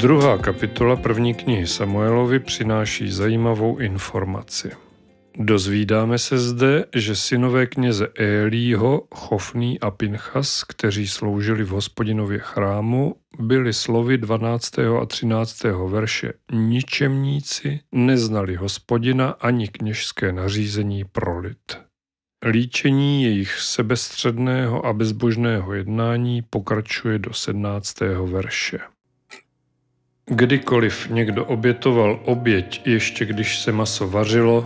Druhá 0.08 0.38
kapitola 0.38 0.96
první 0.96 1.34
knihy 1.34 1.68
Samuelovi 1.68 2.40
přináší 2.40 3.12
zajímavou 3.12 3.78
informaci. 3.78 4.72
Dozvídáme 5.38 6.18
se 6.18 6.38
zde, 6.38 6.86
že 6.96 7.16
synové 7.16 7.66
kněze 7.66 8.08
Élího, 8.16 9.08
Chofný 9.16 9.80
a 9.80 9.92
Pinchas, 9.92 10.64
kteří 10.64 11.08
sloužili 11.08 11.64
v 11.64 11.70
hospodinově 11.70 12.40
chrámu, 12.40 13.16
byli 13.40 13.74
slovy 13.74 14.18
12. 14.18 14.80
a 14.80 15.06
13. 15.06 15.64
verše 15.88 16.34
ničemníci, 16.52 17.80
neznali 17.92 18.56
hospodina 18.56 19.30
ani 19.30 19.68
kněžské 19.68 20.32
nařízení 20.32 21.04
pro 21.04 21.40
lid. 21.40 21.78
Líčení 22.46 23.24
jejich 23.24 23.60
sebestředného 23.60 24.86
a 24.86 24.94
bezbožného 24.94 25.74
jednání 25.74 26.42
pokračuje 26.42 27.20
do 27.20 27.34
17. 27.34 28.00
verše. 28.26 28.80
Kdykoliv 30.30 31.10
někdo 31.10 31.46
obětoval 31.46 32.20
oběť, 32.26 32.82
ještě 32.88 33.26
když 33.26 33.60
se 33.60 33.72
maso 33.72 34.08
vařilo, 34.08 34.66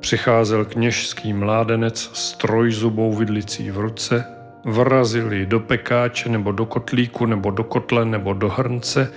přicházel 0.00 0.64
kněžský 0.64 1.32
mládenec 1.32 2.10
s 2.14 2.32
trojzubou 2.32 3.14
vidlicí 3.14 3.70
v 3.70 3.78
ruce, 3.78 4.24
vrazil 4.64 5.32
ji 5.32 5.46
do 5.46 5.60
pekáče 5.60 6.28
nebo 6.28 6.52
do 6.52 6.66
kotlíku 6.66 7.26
nebo 7.26 7.50
do 7.50 7.64
kotle 7.64 8.04
nebo 8.04 8.32
do 8.32 8.48
hrnce 8.48 9.12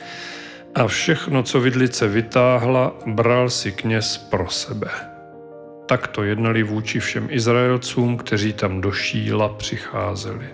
a 0.76 0.88
všechno, 0.88 1.44
co 1.44 1.60
vidlice 1.60 2.08
vytáhla, 2.08 2.96
bral 3.06 3.50
si 3.50 3.72
kněz 3.72 4.18
pro 4.18 4.50
sebe. 4.50 4.88
Tak 5.86 6.08
to 6.08 6.24
jednali 6.24 6.64
vůči 6.64 7.00
všem 7.00 7.28
Izraelcům, 7.32 8.18
kteří 8.18 8.54
tam 8.54 8.82
do 8.82 8.92
šíla 8.92 9.50
přicházeli. 9.50 10.46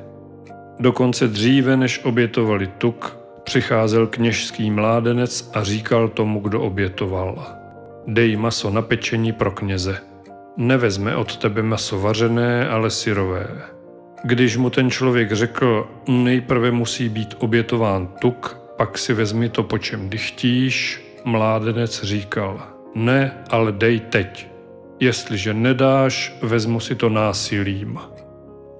Dokonce 0.80 1.28
dříve, 1.28 1.78
než 1.78 2.02
obětovali 2.04 2.68
tuk, 2.68 3.21
Přicházel 3.44 4.08
kněžský 4.08 4.72
mládenec 4.72 5.52
a 5.54 5.64
říkal 5.64 6.08
tomu, 6.08 6.40
kdo 6.40 6.62
obětoval. 6.62 7.46
Dej 8.08 8.36
maso 8.36 8.70
na 8.70 8.82
pečení 8.82 9.32
pro 9.32 9.52
kněze. 9.52 9.98
Nevezme 10.58 11.16
od 11.16 11.38
tebe 11.38 11.64
maso 11.64 12.00
vařené, 12.00 12.70
ale 12.70 12.90
syrové. 12.90 13.48
Když 14.24 14.58
mu 14.58 14.70
ten 14.70 14.92
člověk 14.92 15.32
řekl, 15.32 15.88
nejprve 16.08 16.72
musí 16.72 17.10
být 17.10 17.36
obětován 17.40 18.08
tuk, 18.22 18.58
pak 18.78 18.98
si 18.98 19.14
vezmi 19.14 19.50
to, 19.50 19.64
po 19.64 19.78
čem 19.78 20.10
dychtíš, 20.10 21.02
mládenec 21.26 22.04
říkal, 22.04 22.62
ne, 22.96 23.44
ale 23.50 23.72
dej 23.72 24.00
teď. 24.00 24.48
Jestliže 25.00 25.54
nedáš, 25.54 26.34
vezmu 26.42 26.80
si 26.80 26.96
to 26.96 27.10
násilím. 27.10 28.00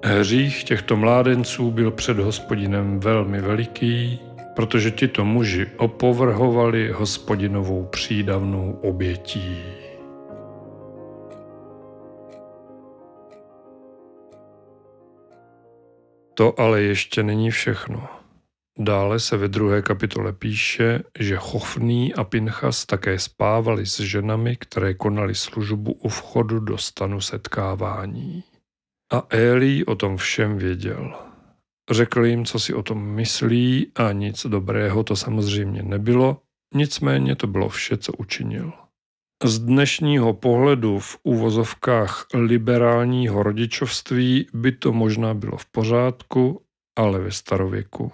Hřích 0.04 0.64
těchto 0.64 0.96
mládenců 0.96 1.70
byl 1.70 1.90
před 1.90 2.18
hospodinem 2.18 3.00
velmi 3.00 3.40
veliký, 3.40 4.20
protože 4.54 4.90
tito 4.90 5.24
muži 5.24 5.66
opovrhovali 5.76 6.92
hospodinovou 6.92 7.84
přídavnou 7.84 8.78
obětí. 8.82 9.62
To 16.34 16.60
ale 16.60 16.82
ještě 16.82 17.22
není 17.22 17.50
všechno. 17.50 18.08
Dále 18.78 19.20
se 19.20 19.36
ve 19.36 19.48
druhé 19.48 19.82
kapitole 19.82 20.32
píše, 20.32 21.02
že 21.18 21.36
Chofný 21.36 22.14
a 22.14 22.24
Pinchas 22.24 22.86
také 22.86 23.18
spávali 23.18 23.86
s 23.86 24.00
ženami, 24.00 24.56
které 24.56 24.94
konali 24.94 25.34
službu 25.34 25.92
u 25.92 26.08
vchodu 26.08 26.60
do 26.60 26.78
stanu 26.78 27.20
setkávání. 27.20 28.44
A 29.12 29.26
Eli 29.30 29.84
o 29.84 29.94
tom 29.94 30.16
všem 30.16 30.58
věděl. 30.58 31.31
Řekl 31.92 32.24
jim, 32.24 32.44
co 32.44 32.58
si 32.58 32.74
o 32.74 32.82
tom 32.82 33.02
myslí 33.02 33.92
a 33.94 34.12
nic 34.12 34.46
dobrého 34.46 35.04
to 35.04 35.16
samozřejmě 35.16 35.82
nebylo, 35.82 36.40
nicméně 36.74 37.36
to 37.36 37.46
bylo 37.46 37.68
vše, 37.68 37.96
co 37.96 38.12
učinil. 38.12 38.72
Z 39.44 39.58
dnešního 39.58 40.34
pohledu 40.34 40.98
v 40.98 41.18
úvozovkách 41.22 42.26
liberálního 42.34 43.42
rodičovství 43.42 44.46
by 44.54 44.72
to 44.72 44.92
možná 44.92 45.34
bylo 45.34 45.56
v 45.56 45.66
pořádku, 45.66 46.62
ale 46.98 47.18
ve 47.18 47.30
starověku. 47.30 48.12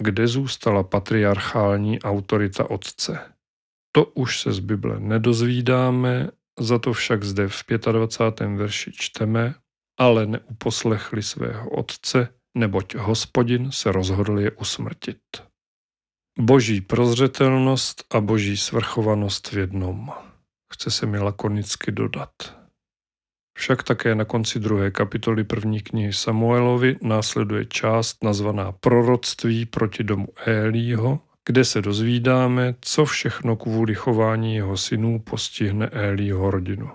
Kde 0.00 0.26
zůstala 0.26 0.82
patriarchální 0.82 2.02
autorita 2.02 2.70
otce? 2.70 3.18
To 3.92 4.04
už 4.04 4.40
se 4.40 4.52
z 4.52 4.58
Bible 4.58 5.00
nedozvídáme, 5.00 6.28
za 6.60 6.78
to 6.78 6.92
však 6.92 7.24
zde 7.24 7.48
v 7.48 7.64
25. 7.92 8.56
verši 8.56 8.92
čteme, 8.94 9.54
ale 10.00 10.26
neuposlechli 10.26 11.22
svého 11.22 11.70
otce, 11.70 12.28
neboť 12.54 12.94
hospodin 12.94 13.72
se 13.72 13.92
rozhodl 13.92 14.40
je 14.40 14.50
usmrtit. 14.50 15.18
Boží 16.38 16.80
prozřetelnost 16.80 18.04
a 18.10 18.20
boží 18.20 18.56
svrchovanost 18.56 19.52
v 19.52 19.58
jednom. 19.58 20.10
Chce 20.72 20.90
se 20.90 21.06
mi 21.06 21.18
lakonicky 21.18 21.92
dodat. 21.92 22.32
Však 23.58 23.82
také 23.82 24.14
na 24.14 24.24
konci 24.24 24.60
druhé 24.60 24.90
kapitoly 24.90 25.44
první 25.44 25.80
knihy 25.80 26.12
Samuelovi 26.12 26.96
následuje 27.02 27.64
část 27.64 28.24
nazvaná 28.24 28.72
Proroctví 28.72 29.66
proti 29.66 30.04
domu 30.04 30.28
Élího, 30.46 31.20
kde 31.46 31.64
se 31.64 31.82
dozvídáme, 31.82 32.74
co 32.80 33.04
všechno 33.04 33.56
kvůli 33.56 33.94
chování 33.94 34.54
jeho 34.54 34.76
synů 34.76 35.18
postihne 35.18 35.86
Élího 35.86 36.50
rodinu. 36.50 36.90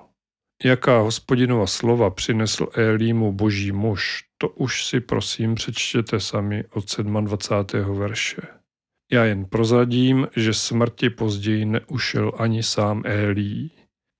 Jaká 0.63 0.99
hospodinova 0.99 1.67
slova 1.67 2.09
přinesl 2.09 2.67
Élímu 2.73 3.31
boží 3.31 3.71
muž, 3.71 4.23
to 4.37 4.49
už 4.49 4.85
si 4.85 4.99
prosím 4.99 5.55
přečtěte 5.55 6.19
sami 6.19 6.63
od 6.73 6.99
27. 6.99 7.99
verše. 7.99 8.41
Já 9.11 9.25
jen 9.25 9.45
prozadím, 9.45 10.27
že 10.35 10.53
smrti 10.53 11.09
později 11.09 11.65
neušel 11.65 12.31
ani 12.37 12.63
sám 12.63 13.03
Élí. 13.05 13.71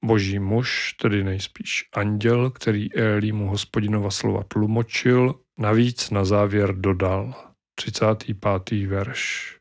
Boží 0.05 0.39
muž, 0.39 0.95
tedy 1.01 1.23
nejspíš 1.23 1.89
anděl, 1.93 2.49
který 2.49 2.93
Élímu 2.93 3.49
hospodinova 3.49 4.11
slova 4.11 4.43
tlumočil, 4.43 5.35
navíc 5.57 6.09
na 6.09 6.25
závěr 6.25 6.75
dodal. 6.75 7.33
35. 7.75 8.87
verš. 8.87 9.53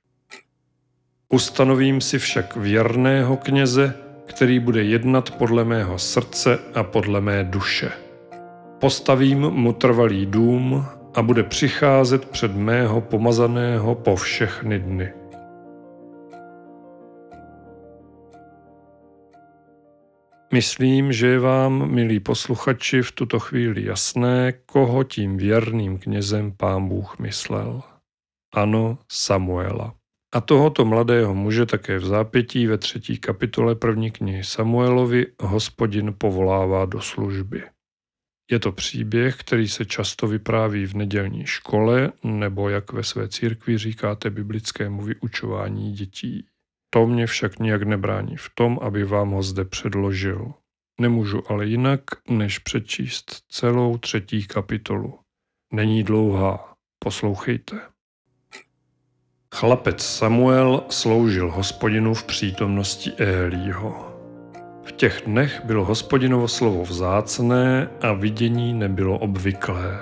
Ustanovím 1.29 2.01
si 2.01 2.19
však 2.19 2.57
věrného 2.57 3.37
kněze, 3.37 3.95
který 4.27 4.59
bude 4.59 4.83
jednat 4.83 5.31
podle 5.31 5.65
mého 5.65 5.99
srdce 5.99 6.59
a 6.75 6.83
podle 6.83 7.21
mé 7.21 7.45
duše. 7.45 8.06
Postavím 8.87 9.39
mu 9.39 9.73
trvalý 9.73 10.27
dům 10.27 10.87
a 11.15 11.23
bude 11.23 11.43
přicházet 11.43 12.29
před 12.29 12.57
mého 12.57 13.01
pomazaného 13.01 13.95
po 13.95 14.17
všechny 14.17 14.79
dny. 14.79 15.13
Myslím, 20.53 21.13
že 21.13 21.27
je 21.27 21.39
vám, 21.39 21.91
milí 21.91 22.21
posluchači, 22.21 23.03
v 23.03 23.13
tuto 23.13 23.39
chvíli 23.39 23.85
jasné, 23.85 24.53
koho 24.53 25.05
tím 25.05 25.37
věrným 25.37 25.99
knězem 25.99 26.53
pán 26.57 26.89
Bůh 26.89 27.19
myslel. 27.19 27.83
Ano, 28.55 28.99
Samuela. 29.13 29.95
A 30.35 30.41
tohoto 30.41 30.85
mladého 30.85 31.35
muže 31.35 31.67
také 31.67 31.99
v 31.99 32.05
zápětí 32.05 32.67
ve 32.67 32.79
třetí 32.79 33.19
kapitole 33.19 33.75
první 33.75 34.11
knihy 34.11 34.45
Samuelovi 34.45 35.27
hospodin 35.43 36.15
povolává 36.19 36.85
do 36.85 37.01
služby. 37.01 37.63
Je 38.51 38.59
to 38.59 38.73
příběh, 38.73 39.37
který 39.37 39.69
se 39.69 39.85
často 39.85 40.27
vypráví 40.27 40.87
v 40.87 40.95
nedělní 40.95 41.47
škole, 41.47 42.13
nebo 42.23 42.69
jak 42.69 42.93
ve 42.93 43.05
své 43.05 43.29
církvi 43.29 43.79
říkáte 43.79 44.31
biblickému 44.31 45.03
vyučování 45.03 45.93
dětí. 45.93 46.47
To 46.91 47.07
mě 47.07 47.27
však 47.27 47.59
nijak 47.59 47.83
nebrání 47.83 48.37
v 48.37 48.51
tom, 48.55 48.79
aby 48.83 49.05
vám 49.05 49.31
ho 49.31 49.43
zde 49.43 49.65
předložil. 49.65 50.53
Nemůžu 51.01 51.51
ale 51.51 51.67
jinak, 51.67 52.01
než 52.29 52.59
přečíst 52.59 53.43
celou 53.49 53.99
třetí 53.99 54.47
kapitolu. 54.47 55.19
Není 55.73 56.03
dlouhá, 56.03 56.75
poslouchejte. 56.99 57.81
Chlapec 59.55 60.03
Samuel 60.03 60.85
sloužil 60.91 61.51
hospodinu 61.51 62.15
v 62.15 62.25
přítomnosti 62.25 63.13
Élího. 63.13 64.06
V 64.87 64.93
těch 64.93 65.23
dnech 65.27 65.61
bylo 65.65 65.85
hospodinovo 65.85 66.49
slovo 66.49 66.83
vzácné 66.83 67.89
a 68.01 68.13
vidění 68.13 68.75
nebylo 68.75 69.19
obvyklé. 69.19 69.99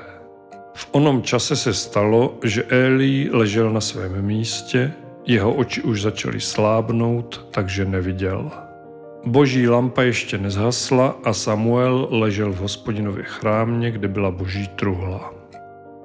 V 0.75 0.89
onom 0.93 1.23
čase 1.23 1.57
se 1.57 1.75
stalo, 1.75 2.39
že 2.45 2.63
Élí 2.63 3.31
ležel 3.33 3.73
na 3.73 3.81
svém 3.81 4.23
místě, 4.23 4.93
Jeho 5.27 5.55
oči 5.55 5.83
už 5.83 6.03
začaly 6.03 6.41
slábnout, 6.41 7.49
takže 7.51 7.85
neviděl. 7.85 8.51
Boží 9.27 9.69
lampa 9.69 10.03
ještě 10.03 10.39
nezhasla 10.39 11.17
a 11.25 11.33
Samuel 11.33 12.09
ležel 12.11 12.53
v 12.53 12.57
hospodinově 12.57 13.25
chrámě, 13.25 13.91
kde 13.91 14.09
byla 14.09 14.31
boží 14.31 14.69
truhla. 14.69 15.35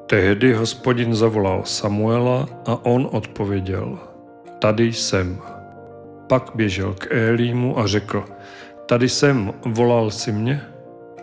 Tehdy 0.05 0.53
hospodin 0.53 1.15
zavolal 1.15 1.61
Samuela 1.65 2.47
a 2.65 2.85
on 2.85 3.09
odpověděl, 3.11 3.97
tady 4.59 4.93
jsem. 4.93 5.37
Pak 6.27 6.51
běžel 6.55 6.93
k 6.93 7.07
Élímu 7.11 7.79
a 7.79 7.87
řekl, 7.87 8.23
tady 8.89 9.09
jsem, 9.09 9.53
volal 9.65 10.11
si 10.11 10.31
mě? 10.31 10.61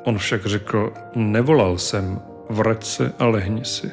On 0.05 0.19
však 0.19 0.47
řekl, 0.47 0.93
nevolal 1.15 1.79
jsem, 1.79 2.21
vrať 2.51 2.85
se 2.85 3.13
a 3.19 3.27
lehni 3.27 3.65
si. 3.65 3.91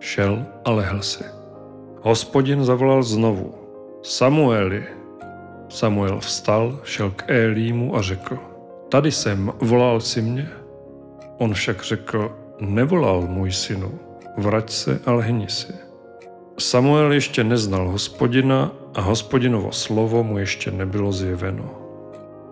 Šel 0.00 0.46
a 0.64 0.70
lehl 0.70 1.02
si. 1.02 1.24
Hospodin 2.02 2.64
zavolal 2.64 3.02
znovu, 3.02 3.54
Samueli. 4.02 4.84
Samuel 5.68 6.20
vstal, 6.20 6.80
šel 6.84 7.10
k 7.10 7.30
Élímu 7.30 7.96
a 7.96 8.02
řekl, 8.02 8.38
tady 8.88 9.12
jsem, 9.12 9.52
volal 9.60 10.00
si 10.00 10.22
mě? 10.22 10.48
On 11.38 11.54
však 11.54 11.82
řekl, 11.82 12.36
nevolal 12.60 13.20
můj 13.20 13.52
synu, 13.52 13.98
vrať 14.36 14.70
se 14.70 15.00
a 15.06 15.12
lehni 15.12 15.48
si. 15.48 15.72
Samuel 16.58 17.12
ještě 17.12 17.44
neznal 17.44 17.88
hospodina 17.88 18.72
a 18.94 19.00
hospodinovo 19.00 19.72
slovo 19.72 20.24
mu 20.24 20.38
ještě 20.38 20.70
nebylo 20.70 21.12
zjeveno. 21.12 21.81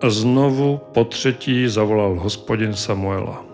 Znovu 0.09 0.79
po 0.93 1.03
třetí 1.03 1.67
zavolal 1.67 2.19
hospodin 2.19 2.73
Samuela. 2.73 3.45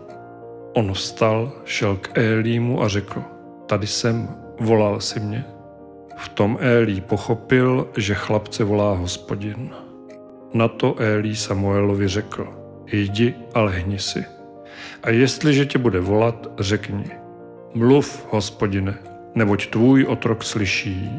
On 0.73 0.93
vstal, 0.93 1.51
šel 1.65 1.95
k 1.95 2.17
Élímu 2.17 2.83
a 2.83 2.87
řekl, 2.87 3.23
tady 3.65 3.87
jsem, 3.87 4.29
volal 4.59 4.99
si 4.99 5.19
mě. 5.19 5.45
V 6.17 6.29
tom 6.29 6.57
Élí 6.61 7.01
pochopil, 7.01 7.87
že 7.97 8.13
chlapce 8.13 8.63
volá 8.63 8.93
hospodin. 8.93 9.69
Na 10.53 10.67
to 10.67 10.95
Élí 10.99 11.35
Samuelovi 11.35 12.07
řekl, 12.07 12.47
jdi 12.91 13.35
a 13.53 13.61
lehni 13.61 13.99
si. 13.99 14.25
A 15.03 15.09
jestliže 15.09 15.65
tě 15.65 15.77
bude 15.77 15.99
volat, 15.99 16.47
řekni, 16.59 17.05
mluv, 17.73 18.27
hospodine, 18.29 18.97
neboť 19.35 19.67
tvůj 19.67 20.05
otrok 20.05 20.43
slyší. 20.43 21.11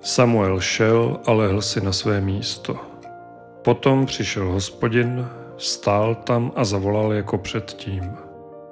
Samuel 0.00 0.60
šel 0.60 1.20
a 1.26 1.32
lehl 1.32 1.62
si 1.62 1.80
na 1.80 1.92
své 1.92 2.20
místo. 2.20 2.93
Potom 3.64 4.06
přišel 4.06 4.52
hospodin, 4.52 5.26
stál 5.58 6.14
tam 6.14 6.52
a 6.56 6.64
zavolal 6.64 7.12
jako 7.12 7.38
předtím. 7.38 8.12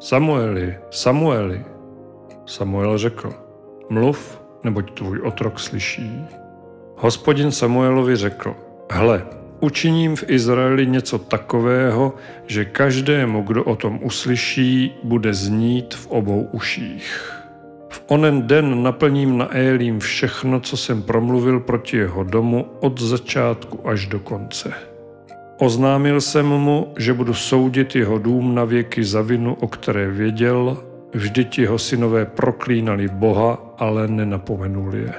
Samueli, 0.00 0.78
Samueli. 0.90 1.64
Samuel 2.46 2.98
řekl, 2.98 3.32
mluv, 3.90 4.42
neboť 4.64 4.94
tvůj 4.94 5.20
otrok 5.20 5.60
slyší. 5.60 6.24
Hospodin 6.96 7.52
Samuelovi 7.52 8.16
řekl, 8.16 8.54
hle, 8.90 9.26
učiním 9.60 10.16
v 10.16 10.24
Izraeli 10.30 10.86
něco 10.86 11.18
takového, 11.18 12.14
že 12.46 12.64
každému, 12.64 13.42
kdo 13.42 13.64
o 13.64 13.76
tom 13.76 13.98
uslyší, 14.02 14.94
bude 15.02 15.34
znít 15.34 15.94
v 15.94 16.06
obou 16.06 16.48
uších. 16.52 17.41
V 17.92 18.04
onen 18.08 18.46
den 18.46 18.82
naplním 18.82 19.38
na 19.38 19.56
Élím 19.56 20.00
všechno, 20.00 20.60
co 20.60 20.76
jsem 20.76 21.02
promluvil 21.02 21.60
proti 21.60 21.96
jeho 21.96 22.24
domu 22.24 22.66
od 22.80 23.00
začátku 23.00 23.88
až 23.88 24.06
do 24.06 24.20
konce. 24.20 24.72
Oznámil 25.58 26.20
jsem 26.20 26.46
mu, 26.46 26.94
že 26.98 27.14
budu 27.14 27.34
soudit 27.34 27.96
jeho 27.96 28.18
dům 28.18 28.54
na 28.54 28.64
věky 28.64 29.04
za 29.04 29.22
vinu, 29.22 29.54
o 29.60 29.68
které 29.68 30.10
věděl, 30.10 30.76
vždyť 31.14 31.58
jeho 31.58 31.78
synové 31.78 32.24
proklínali 32.26 33.08
Boha, 33.08 33.74
ale 33.78 34.08
nenapomenul 34.08 34.94
je. 34.94 35.14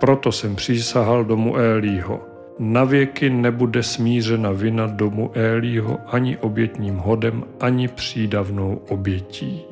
Proto 0.00 0.32
jsem 0.32 0.56
přísahal 0.56 1.24
domu 1.24 1.56
Élího. 1.56 2.20
Na 2.58 2.84
věky 2.84 3.30
nebude 3.30 3.82
smířena 3.82 4.52
vina 4.52 4.86
domu 4.86 5.30
Élího 5.34 5.98
ani 6.06 6.36
obětním 6.36 6.96
hodem, 6.96 7.44
ani 7.60 7.88
přídavnou 7.88 8.80
obětí. 8.88 9.69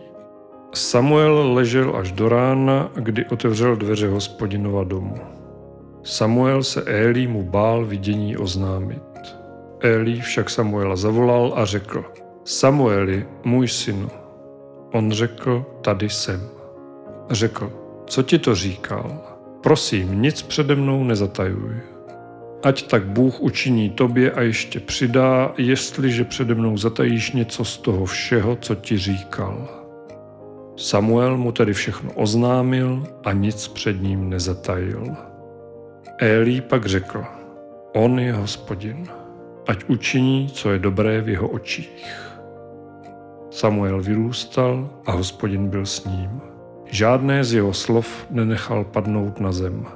Samuel 0.74 1.52
ležel 1.54 1.96
až 1.96 2.12
do 2.12 2.28
rána, 2.28 2.90
kdy 2.94 3.26
otevřel 3.26 3.76
dveře 3.76 4.09
hospodinova 4.09 4.85
domu. 4.85 5.14
Samuel 6.02 6.62
se 6.62 6.83
Élímu 6.83 7.42
bál 7.42 7.85
vidění 7.85 8.37
oznámit. 8.37 9.02
Élí 9.81 10.20
však 10.20 10.50
Samuela 10.50 10.96
zavolal 10.96 11.52
a 11.57 11.64
řekl, 11.64 12.04
Samueli, 12.44 13.26
můj 13.44 13.68
synu. 13.68 14.09
On 14.92 15.12
řekl, 15.12 15.64
tady 15.83 16.09
jsem. 16.09 16.48
Řekl, 17.31 17.72
co 18.07 18.22
ti 18.22 18.38
to 18.38 18.54
říkal? 18.54 19.20
Prosím, 19.62 20.22
nic 20.22 20.42
přede 20.42 20.74
mnou 20.74 21.04
nezatajuj. 21.04 21.81
Ať 22.62 22.83
tak 22.83 23.07
Bůh 23.07 23.40
učiní 23.40 23.90
tobě 23.90 24.33
a 24.33 24.40
ještě 24.40 24.81
přidá, 24.81 25.52
jestliže 25.59 26.24
přede 26.24 26.54
mnou 26.54 26.76
zatajíš 26.76 27.33
něco 27.33 27.64
z 27.64 27.78
toho 27.78 28.04
všeho, 28.04 28.57
co 28.57 28.74
ti 28.74 28.98
říkal. 28.98 29.77
Samuel 30.78 31.36
mu 31.36 31.52
tedy 31.52 31.72
všechno 31.72 32.12
oznámil 32.14 33.06
a 33.24 33.32
nic 33.32 33.68
před 33.68 34.02
ním 34.02 34.30
nezatajil. 34.30 35.16
Élí 36.18 36.60
pak 36.60 36.86
řekl, 36.86 37.24
on 37.94 38.18
je 38.18 38.32
hospodin, 38.32 39.06
ať 39.66 39.84
učiní, 39.88 40.48
co 40.52 40.70
je 40.70 40.78
dobré 40.78 41.20
v 41.20 41.28
jeho 41.28 41.48
očích. 41.48 42.30
Samuel 43.50 44.02
vyrůstal 44.02 44.90
a 45.06 45.12
hospodin 45.12 45.68
byl 45.68 45.86
s 45.86 46.04
ním. 46.04 46.40
Žádné 46.86 47.44
z 47.44 47.54
jeho 47.54 47.72
slov 47.72 48.26
nenechal 48.30 48.84
padnout 48.84 49.40
na 49.40 49.52
zem. 49.52 49.86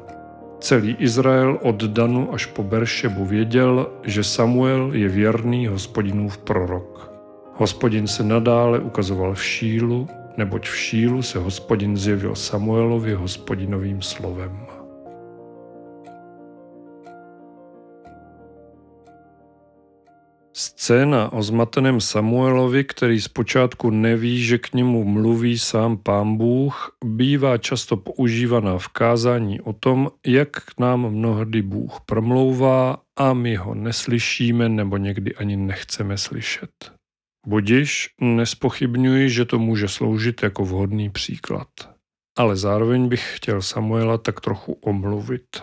Celý 0.60 0.96
Izrael 0.98 1.58
od 1.62 1.84
Danu 1.84 2.34
až 2.34 2.46
po 2.46 2.62
Beršebu 2.62 3.24
věděl, 3.24 3.86
že 4.02 4.24
Samuel 4.24 4.90
je 4.92 5.08
věrný 5.08 5.66
hospodinův 5.66 6.38
prorok. 6.38 7.12
Hospodin 7.54 8.06
se 8.06 8.22
nadále 8.22 8.78
ukazoval 8.78 9.34
v 9.34 9.44
Šílu 9.44 10.08
neboť 10.36 10.68
v 10.68 10.76
Šílu 10.76 11.22
se 11.22 11.38
hospodin 11.38 11.96
zjevil 11.96 12.34
Samuelovi 12.34 13.14
hospodinovým 13.14 14.02
slovem. 14.02 14.66
Scéna 20.54 21.32
o 21.32 21.42
zmateném 21.42 22.00
Samuelovi, 22.00 22.84
který 22.84 23.20
zpočátku 23.20 23.90
neví, 23.90 24.44
že 24.44 24.58
k 24.58 24.72
němu 24.74 25.04
mluví 25.04 25.58
sám 25.58 25.96
pán 25.96 26.36
Bůh, 26.36 26.96
bývá 27.04 27.58
často 27.58 27.96
používaná 27.96 28.78
v 28.78 28.88
kázání 28.88 29.60
o 29.60 29.72
tom, 29.72 30.10
jak 30.26 30.50
k 30.50 30.80
nám 30.80 31.10
mnohdy 31.10 31.62
Bůh 31.62 32.00
promlouvá 32.06 32.98
a 33.16 33.32
my 33.32 33.56
ho 33.56 33.74
neslyšíme 33.74 34.68
nebo 34.68 34.96
někdy 34.96 35.34
ani 35.34 35.56
nechceme 35.56 36.18
slyšet. 36.18 37.01
Budiš, 37.46 38.08
nespochybňuji, 38.20 39.30
že 39.30 39.44
to 39.44 39.58
může 39.58 39.88
sloužit 39.88 40.42
jako 40.42 40.64
vhodný 40.64 41.10
příklad. 41.10 41.68
Ale 42.38 42.56
zároveň 42.56 43.08
bych 43.08 43.36
chtěl 43.36 43.62
Samuela 43.62 44.18
tak 44.18 44.40
trochu 44.40 44.72
omluvit. 44.72 45.62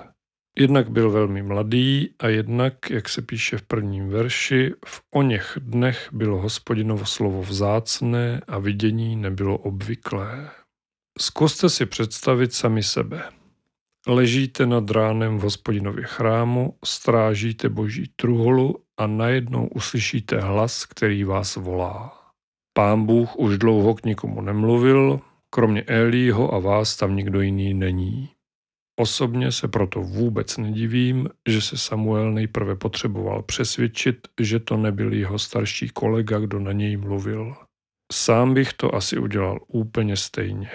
Jednak 0.59 0.89
byl 0.89 1.11
velmi 1.11 1.43
mladý 1.43 2.15
a 2.19 2.27
jednak, 2.27 2.89
jak 2.89 3.09
se 3.09 3.21
píše 3.21 3.57
v 3.57 3.61
prvním 3.61 4.09
verši, 4.09 4.73
v 4.85 5.01
oněch 5.15 5.57
dnech 5.61 6.09
bylo 6.11 6.41
hospodinovo 6.41 7.05
slovo 7.05 7.43
vzácné 7.43 8.41
a 8.47 8.59
vidění 8.59 9.15
nebylo 9.15 9.57
obvyklé. 9.57 10.49
Zkuste 11.19 11.69
si 11.69 11.85
představit 11.85 12.53
sami 12.53 12.83
sebe. 12.83 13.23
Ležíte 14.07 14.65
nad 14.65 14.91
ránem 14.91 15.37
v 15.37 15.41
hospodinově 15.41 16.05
chrámu, 16.05 16.77
strážíte 16.85 17.69
boží 17.69 18.11
truholu 18.15 18.75
a 18.99 19.07
najednou 19.07 19.67
uslyšíte 19.67 20.39
hlas, 20.39 20.85
který 20.85 21.23
vás 21.23 21.55
volá. 21.55 22.19
Pán 22.73 23.05
Bůh 23.05 23.35
už 23.35 23.57
dlouho 23.57 23.95
k 23.95 24.05
nikomu 24.05 24.41
nemluvil, 24.41 25.19
kromě 25.49 25.83
Elího 25.83 26.53
a 26.53 26.59
vás 26.59 26.97
tam 26.97 27.15
nikdo 27.15 27.41
jiný 27.41 27.73
není. 27.73 28.29
Osobně 28.99 29.51
se 29.51 29.67
proto 29.67 30.01
vůbec 30.01 30.57
nedivím, 30.57 31.29
že 31.49 31.61
se 31.61 31.77
Samuel 31.77 32.31
nejprve 32.31 32.75
potřeboval 32.75 33.43
přesvědčit, 33.43 34.27
že 34.39 34.59
to 34.59 34.77
nebyl 34.77 35.13
jeho 35.13 35.39
starší 35.39 35.89
kolega, 35.89 36.39
kdo 36.39 36.59
na 36.59 36.71
něj 36.71 36.97
mluvil. 36.97 37.55
Sám 38.13 38.53
bych 38.53 38.73
to 38.73 38.95
asi 38.95 39.17
udělal 39.17 39.59
úplně 39.67 40.17
stejně. 40.17 40.69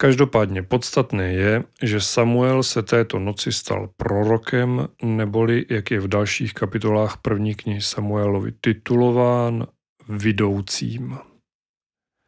Každopádně 0.00 0.62
podstatné 0.62 1.32
je, 1.32 1.64
že 1.82 2.00
Samuel 2.00 2.62
se 2.62 2.82
této 2.82 3.18
noci 3.18 3.52
stal 3.52 3.90
prorokem, 3.96 4.88
neboli, 5.02 5.66
jak 5.70 5.90
je 5.90 6.00
v 6.00 6.08
dalších 6.08 6.54
kapitolách 6.54 7.16
první 7.22 7.54
knihy 7.54 7.82
Samuelovi 7.82 8.52
titulován, 8.60 9.66
vidoucím. 10.08 11.18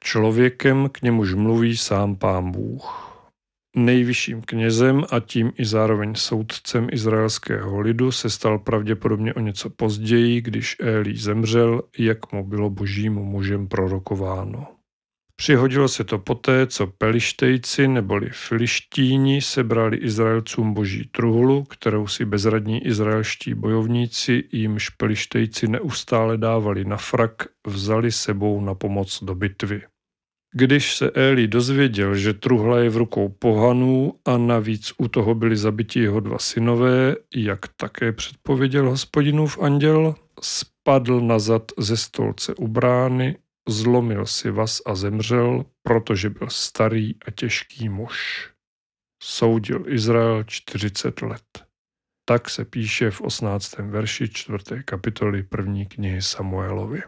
Člověkem 0.04 0.88
k 0.92 1.02
němuž 1.02 1.34
mluví 1.34 1.76
sám 1.76 2.16
pán 2.16 2.50
Bůh. 2.50 3.06
Nejvyšším 3.76 4.42
knězem 4.42 5.04
a 5.10 5.20
tím 5.20 5.52
i 5.54 5.64
zároveň 5.64 6.14
soudcem 6.14 6.88
izraelského 6.92 7.80
lidu 7.80 8.12
se 8.12 8.30
stal 8.30 8.58
pravděpodobně 8.58 9.34
o 9.34 9.40
něco 9.40 9.70
později, 9.70 10.40
když 10.40 10.76
Élí 10.80 11.16
zemřel, 11.16 11.82
jak 11.98 12.32
mu 12.32 12.46
bylo 12.46 12.70
božím 12.70 13.14
mužem 13.14 13.68
prorokováno. 13.68 14.79
Přihodilo 15.40 15.88
se 15.88 16.04
to 16.04 16.18
poté, 16.18 16.66
co 16.66 16.86
Pelištejci 16.86 17.88
neboli 17.88 18.30
Filištíni 18.32 19.42
sebrali 19.42 19.96
Izraelcům 19.96 20.74
boží 20.74 21.08
truhlu, 21.12 21.64
kterou 21.64 22.06
si 22.06 22.24
bezradní 22.24 22.86
izraelští 22.86 23.54
bojovníci, 23.54 24.44
jimž 24.52 24.88
Pelištejci 24.88 25.68
neustále 25.68 26.36
dávali 26.36 26.84
na 26.84 26.96
frak, 26.96 27.32
vzali 27.66 28.12
sebou 28.12 28.60
na 28.60 28.74
pomoc 28.74 29.22
do 29.22 29.34
bitvy. 29.34 29.82
Když 30.54 30.96
se 30.96 31.10
Eli 31.10 31.48
dozvěděl, 31.48 32.14
že 32.14 32.34
truhla 32.34 32.78
je 32.78 32.90
v 32.90 32.96
rukou 32.96 33.28
pohanů 33.28 34.12
a 34.24 34.38
navíc 34.38 34.92
u 34.98 35.08
toho 35.08 35.34
byli 35.34 35.56
zabiti 35.56 36.00
jeho 36.00 36.20
dva 36.20 36.38
synové, 36.38 37.16
jak 37.36 37.60
také 37.76 38.12
předpověděl 38.12 38.90
hospodinův 38.90 39.58
anděl, 39.62 40.14
spadl 40.42 41.20
nazad 41.20 41.62
ze 41.78 41.96
stolce 41.96 42.54
u 42.54 42.68
brány, 42.68 43.36
zlomil 43.68 44.26
si 44.26 44.50
vás 44.50 44.82
a 44.86 44.94
zemřel, 44.94 45.64
protože 45.82 46.30
byl 46.30 46.50
starý 46.50 47.14
a 47.26 47.30
těžký 47.30 47.88
muž. 47.88 48.50
Soudil 49.22 49.84
Izrael 49.88 50.44
40 50.44 51.22
let. 51.22 51.64
Tak 52.24 52.50
se 52.50 52.64
píše 52.64 53.10
v 53.10 53.20
18. 53.20 53.78
verši 53.78 54.28
4. 54.28 54.82
kapitoly 54.84 55.42
první 55.42 55.86
knihy 55.86 56.22
Samuelovi. 56.22 57.02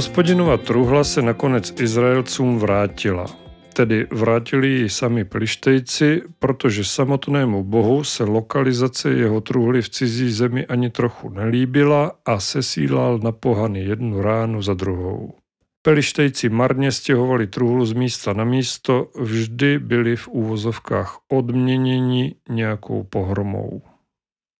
Hospodinova 0.00 0.56
truhla 0.56 1.04
se 1.04 1.22
nakonec 1.22 1.80
Izraelcům 1.80 2.58
vrátila. 2.58 3.26
Tedy 3.74 4.06
vrátili 4.10 4.68
ji 4.68 4.88
sami 4.88 5.24
plištejci, 5.24 6.22
protože 6.38 6.84
samotnému 6.84 7.64
bohu 7.64 8.04
se 8.04 8.24
lokalizace 8.24 9.10
jeho 9.10 9.40
truhly 9.40 9.82
v 9.82 9.88
cizí 9.88 10.32
zemi 10.32 10.66
ani 10.66 10.90
trochu 10.90 11.28
nelíbila 11.28 12.12
a 12.26 12.40
sesílal 12.40 13.18
na 13.18 13.32
pohany 13.32 13.80
jednu 13.80 14.22
ránu 14.22 14.62
za 14.62 14.74
druhou. 14.74 15.34
Pelištejci 15.82 16.48
marně 16.48 16.92
stěhovali 16.92 17.46
truhlu 17.46 17.86
z 17.86 17.92
místa 17.92 18.32
na 18.32 18.44
místo, 18.44 19.08
vždy 19.20 19.78
byli 19.78 20.16
v 20.16 20.28
úvozovkách 20.28 21.18
odměněni 21.28 22.34
nějakou 22.48 23.02
pohromou. 23.02 23.82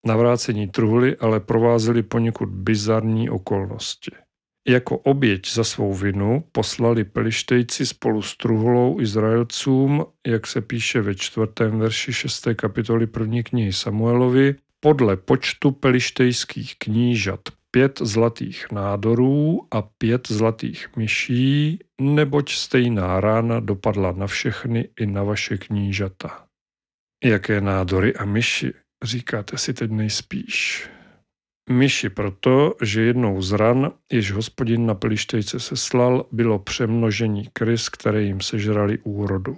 Navrácení 0.07 0.69
truhly 0.69 1.17
ale 1.17 1.41
provázely 1.41 2.03
poněkud 2.03 2.49
bizarní 2.49 3.31
okolnosti. 3.31 4.11
Jako 4.69 4.99
oběť 4.99 5.53
za 5.53 5.65
svou 5.65 5.95
vinu 5.95 6.45
poslali 6.53 7.05
pelištejci 7.05 7.87
spolu 7.87 8.23
s 8.23 8.37
truhlou 8.37 9.01
Izraelcům, 9.01 10.05
jak 10.27 10.47
se 10.47 10.61
píše 10.61 11.01
ve 11.01 11.15
čtvrtém 11.15 11.79
verši 11.79 12.13
6. 12.13 12.47
kapitoly 12.55 13.07
první 13.07 13.43
knihy 13.43 13.73
Samuelovi, 13.73 14.55
podle 14.81 15.17
počtu 15.17 15.71
pelištejských 15.71 16.79
knížat 16.79 17.41
pět 17.71 17.99
zlatých 18.03 18.67
nádorů 18.73 19.67
a 19.71 19.83
pět 19.83 20.29
zlatých 20.29 20.97
myší, 20.97 21.79
neboť 22.01 22.53
stejná 22.53 23.21
rána 23.21 23.61
dopadla 23.61 24.13
na 24.13 24.27
všechny 24.27 24.89
i 25.01 25.07
na 25.07 25.23
vaše 25.23 25.59
knížata. 25.59 26.47
Jaké 27.25 27.61
nádory 27.61 28.17
a 28.17 28.25
myši, 28.25 28.73
říkáte 29.05 29.59
si 29.59 29.75
teď 29.75 29.91
nejspíš. 29.91 30.89
Myši 31.71 32.09
proto, 32.09 32.75
že 32.83 33.03
jednou 33.03 33.43
z 33.43 33.53
ran, 33.53 33.93
jež 34.13 34.33
hospodin 34.33 34.87
na 34.87 34.95
pelištejce 34.95 35.61
seslal, 35.61 36.27
bylo 36.33 36.59
přemnožení 36.59 37.49
krys, 37.53 37.89
které 37.89 38.23
jim 38.23 38.41
sežrali 38.41 38.99
úrodu. 38.99 39.57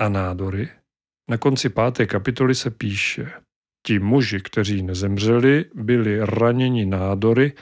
A 0.00 0.08
nádory? 0.08 0.68
Na 1.30 1.36
konci 1.36 1.68
páté 1.68 2.06
kapitoly 2.06 2.54
se 2.54 2.70
píše, 2.70 3.32
ti 3.86 3.98
muži, 3.98 4.40
kteří 4.40 4.82
nezemřeli, 4.82 5.64
byli 5.74 6.18
raněni 6.20 6.86
nádory, 6.86 7.52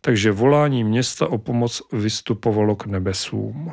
takže 0.00 0.32
volání 0.32 0.84
města 0.84 1.26
o 1.26 1.38
pomoc 1.38 1.82
vystupovalo 1.92 2.76
k 2.76 2.86
nebesům. 2.86 3.72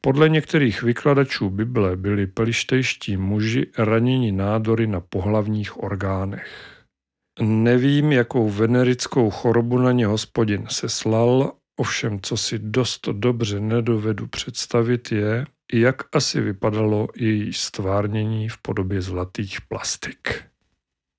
Podle 0.00 0.28
některých 0.28 0.82
vykladačů 0.82 1.50
Bible 1.50 1.96
byli 1.96 2.26
pelištejští 2.26 3.16
muži 3.16 3.66
raněni 3.78 4.32
nádory 4.32 4.86
na 4.86 5.00
pohlavních 5.00 5.82
orgánech. 5.82 6.77
Nevím, 7.40 8.12
jakou 8.12 8.50
venerickou 8.50 9.30
chorobu 9.30 9.78
na 9.78 9.92
ně 9.92 10.06
hospodin 10.06 10.66
seslal, 10.70 11.52
ovšem 11.76 12.20
co 12.22 12.36
si 12.36 12.58
dost 12.58 13.08
dobře 13.08 13.60
nedovedu 13.60 14.26
představit 14.26 15.12
je, 15.12 15.46
jak 15.72 15.96
asi 16.12 16.40
vypadalo 16.40 17.08
její 17.16 17.52
stvárnění 17.52 18.48
v 18.48 18.58
podobě 18.58 19.02
zlatých 19.02 19.60
plastik. 19.68 20.44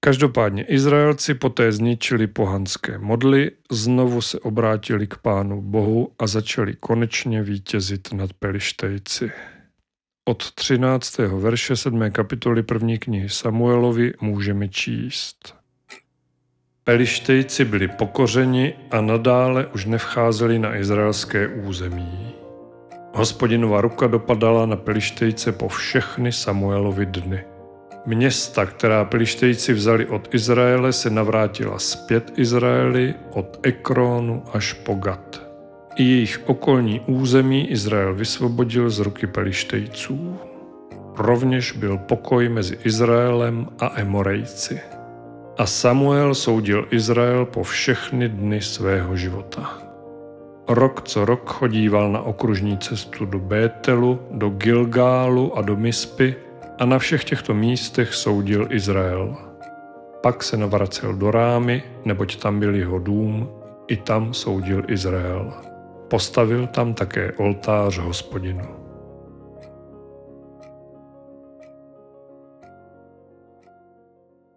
Každopádně 0.04 0.64
Izraelci 0.64 1.34
poté 1.34 1.72
zničili 1.72 2.28
pohanské 2.28 2.98
modly, 2.98 3.52
znovu 3.72 4.22
se 4.22 4.40
obrátili 4.40 5.08
k 5.08 5.18
pánu 5.18 5.62
Bohu 5.62 6.12
a 6.20 6.28
začali 6.28 6.76
konečně 6.76 7.44
vítězit 7.44 8.14
nad 8.14 8.34
Pelištejci. 8.34 9.32
Od 10.30 10.52
13. 10.52 11.18
verše 11.18 11.76
7. 11.76 12.12
kapitoly 12.12 12.64
první 12.64 12.98
knihy 12.98 13.30
Samuelovi 13.30 14.14
můžeme 14.22 14.70
číst. 14.70 15.59
Pelištejci 16.84 17.66
byli 17.66 17.88
pokořeni 17.88 18.74
a 18.92 19.02
nadále 19.02 19.66
už 19.66 19.86
nevcházeli 19.86 20.60
na 20.60 20.76
izraelské 20.76 21.48
území. 21.48 22.36
Hospodinova 23.14 23.82
ruka 23.82 24.08
dopadala 24.08 24.66
na 24.66 24.76
Pelištejce 24.76 25.52
po 25.52 25.68
všechny 25.68 26.32
Samuelovi 26.32 27.06
dny. 27.06 27.44
Města, 28.06 28.66
která 28.66 29.06
Pelištejci 29.06 29.74
vzali 29.74 30.06
od 30.08 30.34
Izraele, 30.34 30.94
se 30.94 31.10
navrátila 31.10 31.80
zpět 31.80 32.34
Izraeli 32.36 33.14
od 33.32 33.60
Ekronu 33.64 34.44
až 34.54 34.74
po 34.74 34.94
Gat. 34.94 35.42
I 35.96 36.04
jejich 36.04 36.42
okolní 36.46 37.00
území 37.00 37.72
Izrael 37.72 38.16
vysvobodil 38.16 38.90
z 38.90 39.00
ruky 39.00 39.28
Pelištejců. 39.28 40.40
Rovněž 41.18 41.72
byl 41.72 41.98
pokoj 41.98 42.50
mezi 42.50 42.78
Izraelem 42.84 43.68
a 43.80 43.92
Emorejci. 43.96 44.80
A 45.60 45.66
Samuel 45.68 46.36
soudil 46.36 46.88
Izrael 46.88 47.46
po 47.46 47.64
všechny 47.64 48.30
dny 48.30 48.62
svého 48.62 49.12
života. 49.16 49.76
Rok 50.68 51.02
co 51.04 51.26
rok 51.26 51.50
chodíval 51.50 52.12
na 52.12 52.22
okružní 52.22 52.78
cestu 52.78 53.26
do 53.26 53.40
Bételu, 53.40 54.20
do 54.32 54.50
Gilgálu 54.50 55.58
a 55.58 55.62
do 55.62 55.76
Mispy 55.76 56.36
a 56.80 56.86
na 56.86 57.00
všech 57.00 57.24
těchto 57.24 57.54
místech 57.54 58.14
soudil 58.14 58.68
Izrael. 58.70 59.36
Pak 60.24 60.44
se 60.44 60.58
navracel 60.58 61.14
do 61.14 61.32
Rámy, 61.32 61.84
neboť 62.06 62.36
tam 62.36 62.60
byl 62.60 62.76
jeho 62.76 63.00
dům, 63.00 63.50
i 63.88 63.98
tam 63.98 64.34
soudil 64.34 64.84
Izrael. 64.88 65.54
Postavil 66.08 66.68
tam 66.68 66.94
také 66.94 67.32
oltář 67.32 67.98
hospodinu. 67.98 68.79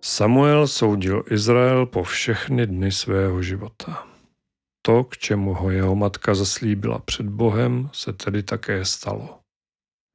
Samuel 0.05 0.67
soudil 0.67 1.23
Izrael 1.31 1.87
po 1.87 2.03
všechny 2.03 2.67
dny 2.67 2.93
svého 2.93 3.43
života. 3.43 4.07
To, 4.87 5.05
k 5.05 5.17
čemu 5.17 5.55
ho 5.55 5.71
jeho 5.71 5.95
matka 5.95 6.35
zaslíbila 6.35 6.99
před 6.99 7.27
Bohem, 7.27 7.91
se 7.93 8.13
tedy 8.13 8.43
také 8.43 8.85
stalo. 8.85 9.39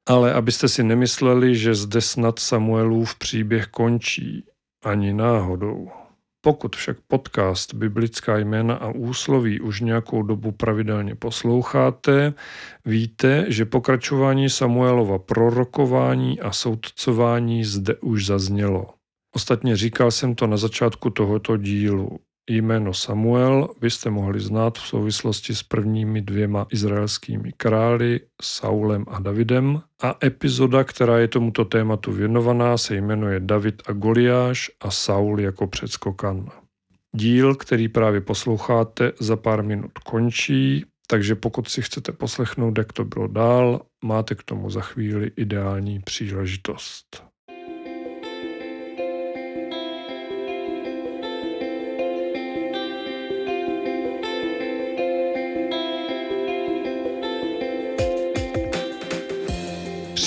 Ale 0.08 0.32
abyste 0.32 0.68
si 0.68 0.82
nemysleli, 0.82 1.56
že 1.56 1.74
zde 1.74 2.00
snad 2.00 2.38
Samuelův 2.38 3.14
příběh 3.14 3.66
končí, 3.66 4.44
ani 4.84 5.12
náhodou. 5.12 5.90
Pokud 6.40 6.76
však 6.76 6.96
podcast 7.06 7.74
Biblická 7.74 8.38
jména 8.38 8.74
a 8.74 8.88
úsloví 8.88 9.60
už 9.60 9.80
nějakou 9.80 10.22
dobu 10.22 10.52
pravidelně 10.52 11.14
posloucháte, 11.14 12.34
víte, 12.84 13.44
že 13.48 13.64
pokračování 13.64 14.50
Samuelova 14.50 15.18
prorokování 15.18 16.40
a 16.40 16.52
soudcování 16.52 17.64
zde 17.64 17.94
už 17.94 18.26
zaznělo. 18.26 18.97
Ostatně 19.34 19.76
říkal 19.76 20.10
jsem 20.10 20.34
to 20.34 20.46
na 20.46 20.56
začátku 20.56 21.10
tohoto 21.10 21.56
dílu. 21.56 22.18
Jméno 22.50 22.94
Samuel 22.94 23.68
byste 23.80 24.10
mohli 24.10 24.40
znát 24.40 24.78
v 24.78 24.86
souvislosti 24.86 25.54
s 25.54 25.62
prvními 25.62 26.22
dvěma 26.22 26.66
izraelskými 26.72 27.52
králi, 27.56 28.20
Saulem 28.42 29.04
a 29.08 29.20
Davidem, 29.20 29.82
a 30.02 30.14
epizoda, 30.24 30.84
která 30.84 31.18
je 31.18 31.28
tomuto 31.28 31.64
tématu 31.64 32.12
věnovaná, 32.12 32.78
se 32.78 32.94
jmenuje 32.94 33.40
David 33.40 33.82
a 33.86 33.92
Goliáš 33.92 34.70
a 34.80 34.90
Saul 34.90 35.40
jako 35.40 35.66
předskokan. 35.66 36.50
Díl, 37.16 37.54
který 37.54 37.88
právě 37.88 38.20
posloucháte, 38.20 39.12
za 39.20 39.36
pár 39.36 39.62
minut 39.62 39.98
končí, 39.98 40.84
takže 41.06 41.34
pokud 41.34 41.68
si 41.68 41.82
chcete 41.82 42.12
poslechnout, 42.12 42.78
jak 42.78 42.92
to 42.92 43.04
bylo 43.04 43.26
dál, 43.26 43.80
máte 44.04 44.34
k 44.34 44.42
tomu 44.42 44.70
za 44.70 44.80
chvíli 44.80 45.30
ideální 45.36 46.00
příležitost. 46.00 47.27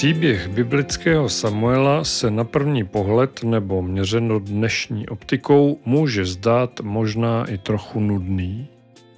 Příběh 0.01 0.47
biblického 0.47 1.29
Samuela 1.29 2.03
se 2.03 2.31
na 2.31 2.43
první 2.43 2.83
pohled 2.83 3.43
nebo 3.43 3.81
měřeno 3.81 4.39
dnešní 4.39 5.07
optikou 5.09 5.79
může 5.85 6.25
zdát 6.25 6.79
možná 6.81 7.45
i 7.45 7.57
trochu 7.57 7.99
nudný. 7.99 8.67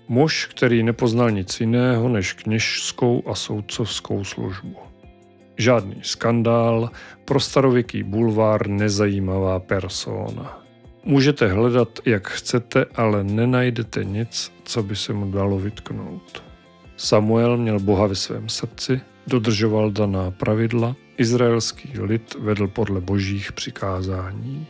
Muž, 0.08 0.46
který 0.46 0.84
nepoznal 0.84 1.32
nic 1.32 1.60
jiného 1.60 2.10
než 2.10 2.34
kněžskou 2.34 3.24
a 3.28 3.36
soudcovskou 3.36 4.24
službu. 4.24 4.76
Žádný 5.58 5.96
skandál, 6.02 6.90
pro 7.26 7.40
starověký 7.40 8.04
bulvár 8.04 8.68
nezajímavá 8.68 9.60
persona. 9.60 10.62
Můžete 11.04 11.48
hledat, 11.48 12.00
jak 12.06 12.28
chcete, 12.28 12.86
ale 12.96 13.24
nenajdete 13.24 14.04
nic, 14.04 14.52
co 14.64 14.84
by 14.84 14.96
se 14.96 15.14
mu 15.14 15.32
dalo 15.32 15.60
vytknout. 15.60 16.44
Samuel 16.98 17.58
měl 17.58 17.80
Boha 17.80 18.08
ve 18.08 18.16
svém 18.16 18.50
srdci, 18.50 19.02
dodržoval 19.28 19.92
daná 19.92 20.32
pravidla, 20.32 20.96
izraelský 21.18 21.90
lid 22.00 22.36
vedl 22.40 22.68
podle 22.68 23.02
božích 23.02 23.52
přikázání. 23.52 24.68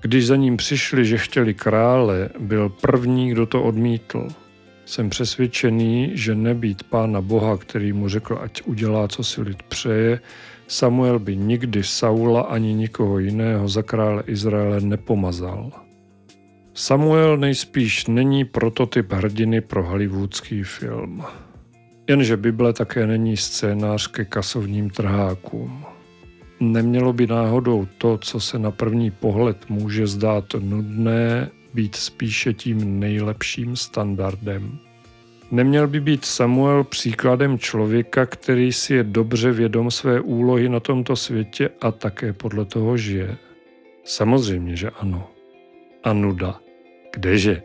Když 0.00 0.26
za 0.26 0.36
ním 0.36 0.56
přišli, 0.56 1.04
že 1.04 1.18
chtěli 1.18 1.54
krále, 1.54 2.28
byl 2.38 2.68
první, 2.68 3.30
kdo 3.30 3.46
to 3.46 3.62
odmítl. 3.62 4.28
Jsem 4.84 5.10
přesvědčený, 5.10 6.10
že 6.14 6.34
nebýt 6.34 6.82
pána 6.82 7.20
Boha, 7.20 7.56
který 7.56 7.92
mu 7.92 8.08
řekl, 8.08 8.38
ať 8.42 8.62
udělá, 8.62 9.08
co 9.08 9.24
si 9.24 9.42
lid 9.42 9.62
přeje, 9.62 10.20
Samuel 10.68 11.18
by 11.18 11.36
nikdy 11.36 11.82
Saula 11.82 12.42
ani 12.42 12.74
nikoho 12.74 13.18
jiného 13.18 13.68
za 13.68 13.82
krále 13.82 14.22
Izraele 14.26 14.80
nepomazal. 14.80 15.72
Samuel 16.74 17.36
nejspíš 17.36 18.06
není 18.06 18.44
prototyp 18.44 19.12
hrdiny 19.12 19.60
pro 19.60 19.84
hollywoodský 19.84 20.62
film. 20.62 21.24
Jenže 22.08 22.36
Bible 22.36 22.72
také 22.72 23.06
není 23.06 23.36
scénář 23.36 24.06
ke 24.06 24.24
kasovním 24.24 24.90
trhákům. 24.90 25.84
Nemělo 26.60 27.12
by 27.12 27.26
náhodou 27.26 27.88
to, 27.98 28.18
co 28.18 28.40
se 28.40 28.58
na 28.58 28.70
první 28.70 29.10
pohled 29.10 29.70
může 29.70 30.06
zdát 30.06 30.44
nudné, 30.58 31.50
být 31.74 31.96
spíše 31.96 32.52
tím 32.52 33.00
nejlepším 33.00 33.76
standardem. 33.76 34.78
Neměl 35.50 35.88
by 35.88 36.00
být 36.00 36.24
Samuel 36.24 36.84
příkladem 36.84 37.58
člověka, 37.58 38.26
který 38.26 38.72
si 38.72 38.94
je 38.94 39.04
dobře 39.04 39.52
vědom 39.52 39.90
své 39.90 40.20
úlohy 40.20 40.68
na 40.68 40.80
tomto 40.80 41.16
světě 41.16 41.70
a 41.80 41.92
také 41.92 42.32
podle 42.32 42.64
toho 42.64 42.96
žije? 42.96 43.36
Samozřejmě, 44.04 44.76
že 44.76 44.90
ano. 44.90 45.30
A 46.04 46.12
nuda. 46.12 46.63
Kdeže? 47.14 47.62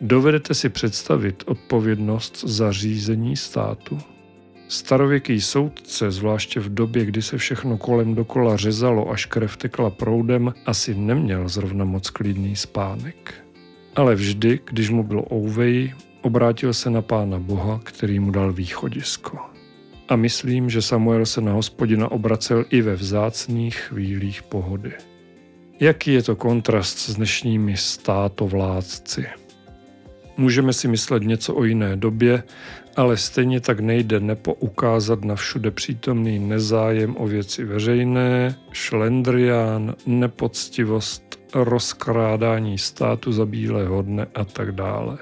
Dovedete 0.00 0.54
si 0.54 0.68
představit 0.68 1.42
odpovědnost 1.46 2.44
za 2.44 2.72
řízení 2.72 3.36
státu? 3.36 3.98
Starověký 4.68 5.40
soudce, 5.40 6.10
zvláště 6.10 6.60
v 6.60 6.74
době, 6.74 7.04
kdy 7.04 7.22
se 7.22 7.38
všechno 7.38 7.78
kolem 7.78 8.14
dokola 8.14 8.56
řezalo, 8.56 9.10
až 9.10 9.26
krev 9.26 9.56
tekla 9.56 9.90
proudem, 9.90 10.54
asi 10.66 10.94
neměl 10.94 11.48
zrovna 11.48 11.84
moc 11.84 12.10
klidný 12.10 12.56
spánek. 12.56 13.34
Ale 13.96 14.14
vždy, 14.14 14.60
když 14.64 14.90
mu 14.90 15.02
bylo 15.02 15.24
ouvej, 15.32 15.94
obrátil 16.22 16.74
se 16.74 16.90
na 16.90 17.02
pána 17.02 17.38
Boha, 17.38 17.80
který 17.84 18.20
mu 18.20 18.30
dal 18.30 18.52
východisko. 18.52 19.38
A 20.08 20.16
myslím, 20.16 20.70
že 20.70 20.82
Samuel 20.82 21.26
se 21.26 21.40
na 21.40 21.52
hospodina 21.52 22.10
obracel 22.10 22.64
i 22.70 22.82
ve 22.82 22.94
vzácných 22.94 23.76
chvílích 23.76 24.42
pohody. 24.42 24.92
Jaký 25.80 26.12
je 26.12 26.22
to 26.22 26.36
kontrast 26.36 26.98
s 26.98 27.14
dnešními 27.14 27.76
státovládci? 27.76 29.26
Můžeme 30.36 30.72
si 30.72 30.88
myslet 30.88 31.22
něco 31.22 31.54
o 31.54 31.64
jiné 31.64 31.96
době, 31.96 32.42
ale 32.96 33.16
stejně 33.16 33.60
tak 33.60 33.80
nejde 33.80 34.20
nepoukázat 34.20 35.24
na 35.24 35.34
všude 35.34 35.70
přítomný 35.70 36.38
nezájem 36.38 37.16
o 37.18 37.26
věci 37.26 37.64
veřejné, 37.64 38.56
šlendrián, 38.72 39.94
nepoctivost, 40.06 41.22
rozkrádání 41.54 42.78
státu 42.78 43.32
za 43.32 43.46
bílé 43.46 43.86
hodne 43.86 44.26
a 44.34 44.44
tak 44.44 44.72
dále. 44.72 45.18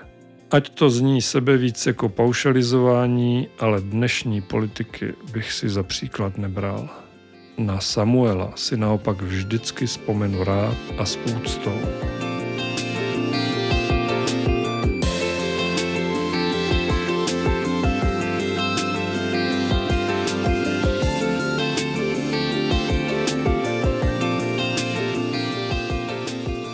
Ať 0.50 0.68
to 0.68 0.90
zní 0.90 1.22
sebe 1.22 1.56
více 1.56 1.90
jako 1.90 2.08
paušalizování, 2.08 3.48
ale 3.58 3.80
dnešní 3.80 4.40
politiky 4.40 5.14
bych 5.32 5.52
si 5.52 5.68
za 5.68 5.82
příklad 5.82 6.38
nebral. 6.38 7.01
Na 7.58 7.80
Samuela 7.80 8.52
si 8.56 8.76
naopak 8.76 9.22
vždycky 9.22 9.86
vzpomenu 9.86 10.44
rád 10.44 10.76
a 10.98 11.04
s 11.04 11.18
úctou. 11.36 11.78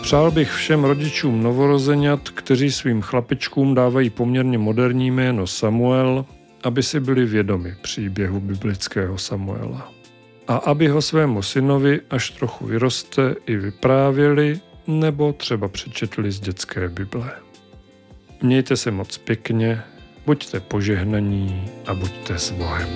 Přál 0.01 0.31
bych 0.31 0.51
všem 0.51 0.83
rodičům 0.83 1.43
novorozenat, 1.43 2.29
kteří 2.29 2.71
svým 2.71 3.01
chlapečkům 3.01 3.75
dávají 3.75 4.09
poměrně 4.09 4.57
moderní 4.57 5.11
jméno 5.11 5.47
Samuel, 5.47 6.25
aby 6.63 6.83
si 6.83 6.99
byli 6.99 7.25
vědomi 7.25 7.75
příběhu 7.81 8.39
biblického 8.39 9.17
Samuela. 9.17 9.98
A 10.49 10.55
aby 10.55 10.87
ho 10.87 11.01
svému 11.01 11.41
synovi, 11.41 12.01
až 12.09 12.29
trochu 12.29 12.65
vyroste, 12.65 13.35
i 13.45 13.55
vyprávěli 13.55 14.59
nebo 14.87 15.33
třeba 15.33 15.67
přečetli 15.67 16.31
z 16.31 16.39
dětské 16.39 16.87
Bible. 16.87 17.31
Mějte 18.41 18.77
se 18.77 18.91
moc 18.91 19.17
pěkně, 19.17 19.81
buďte 20.25 20.59
požehnaní 20.59 21.69
a 21.85 21.93
buďte 21.93 22.39
s 22.39 22.51
Bohem. 22.51 22.89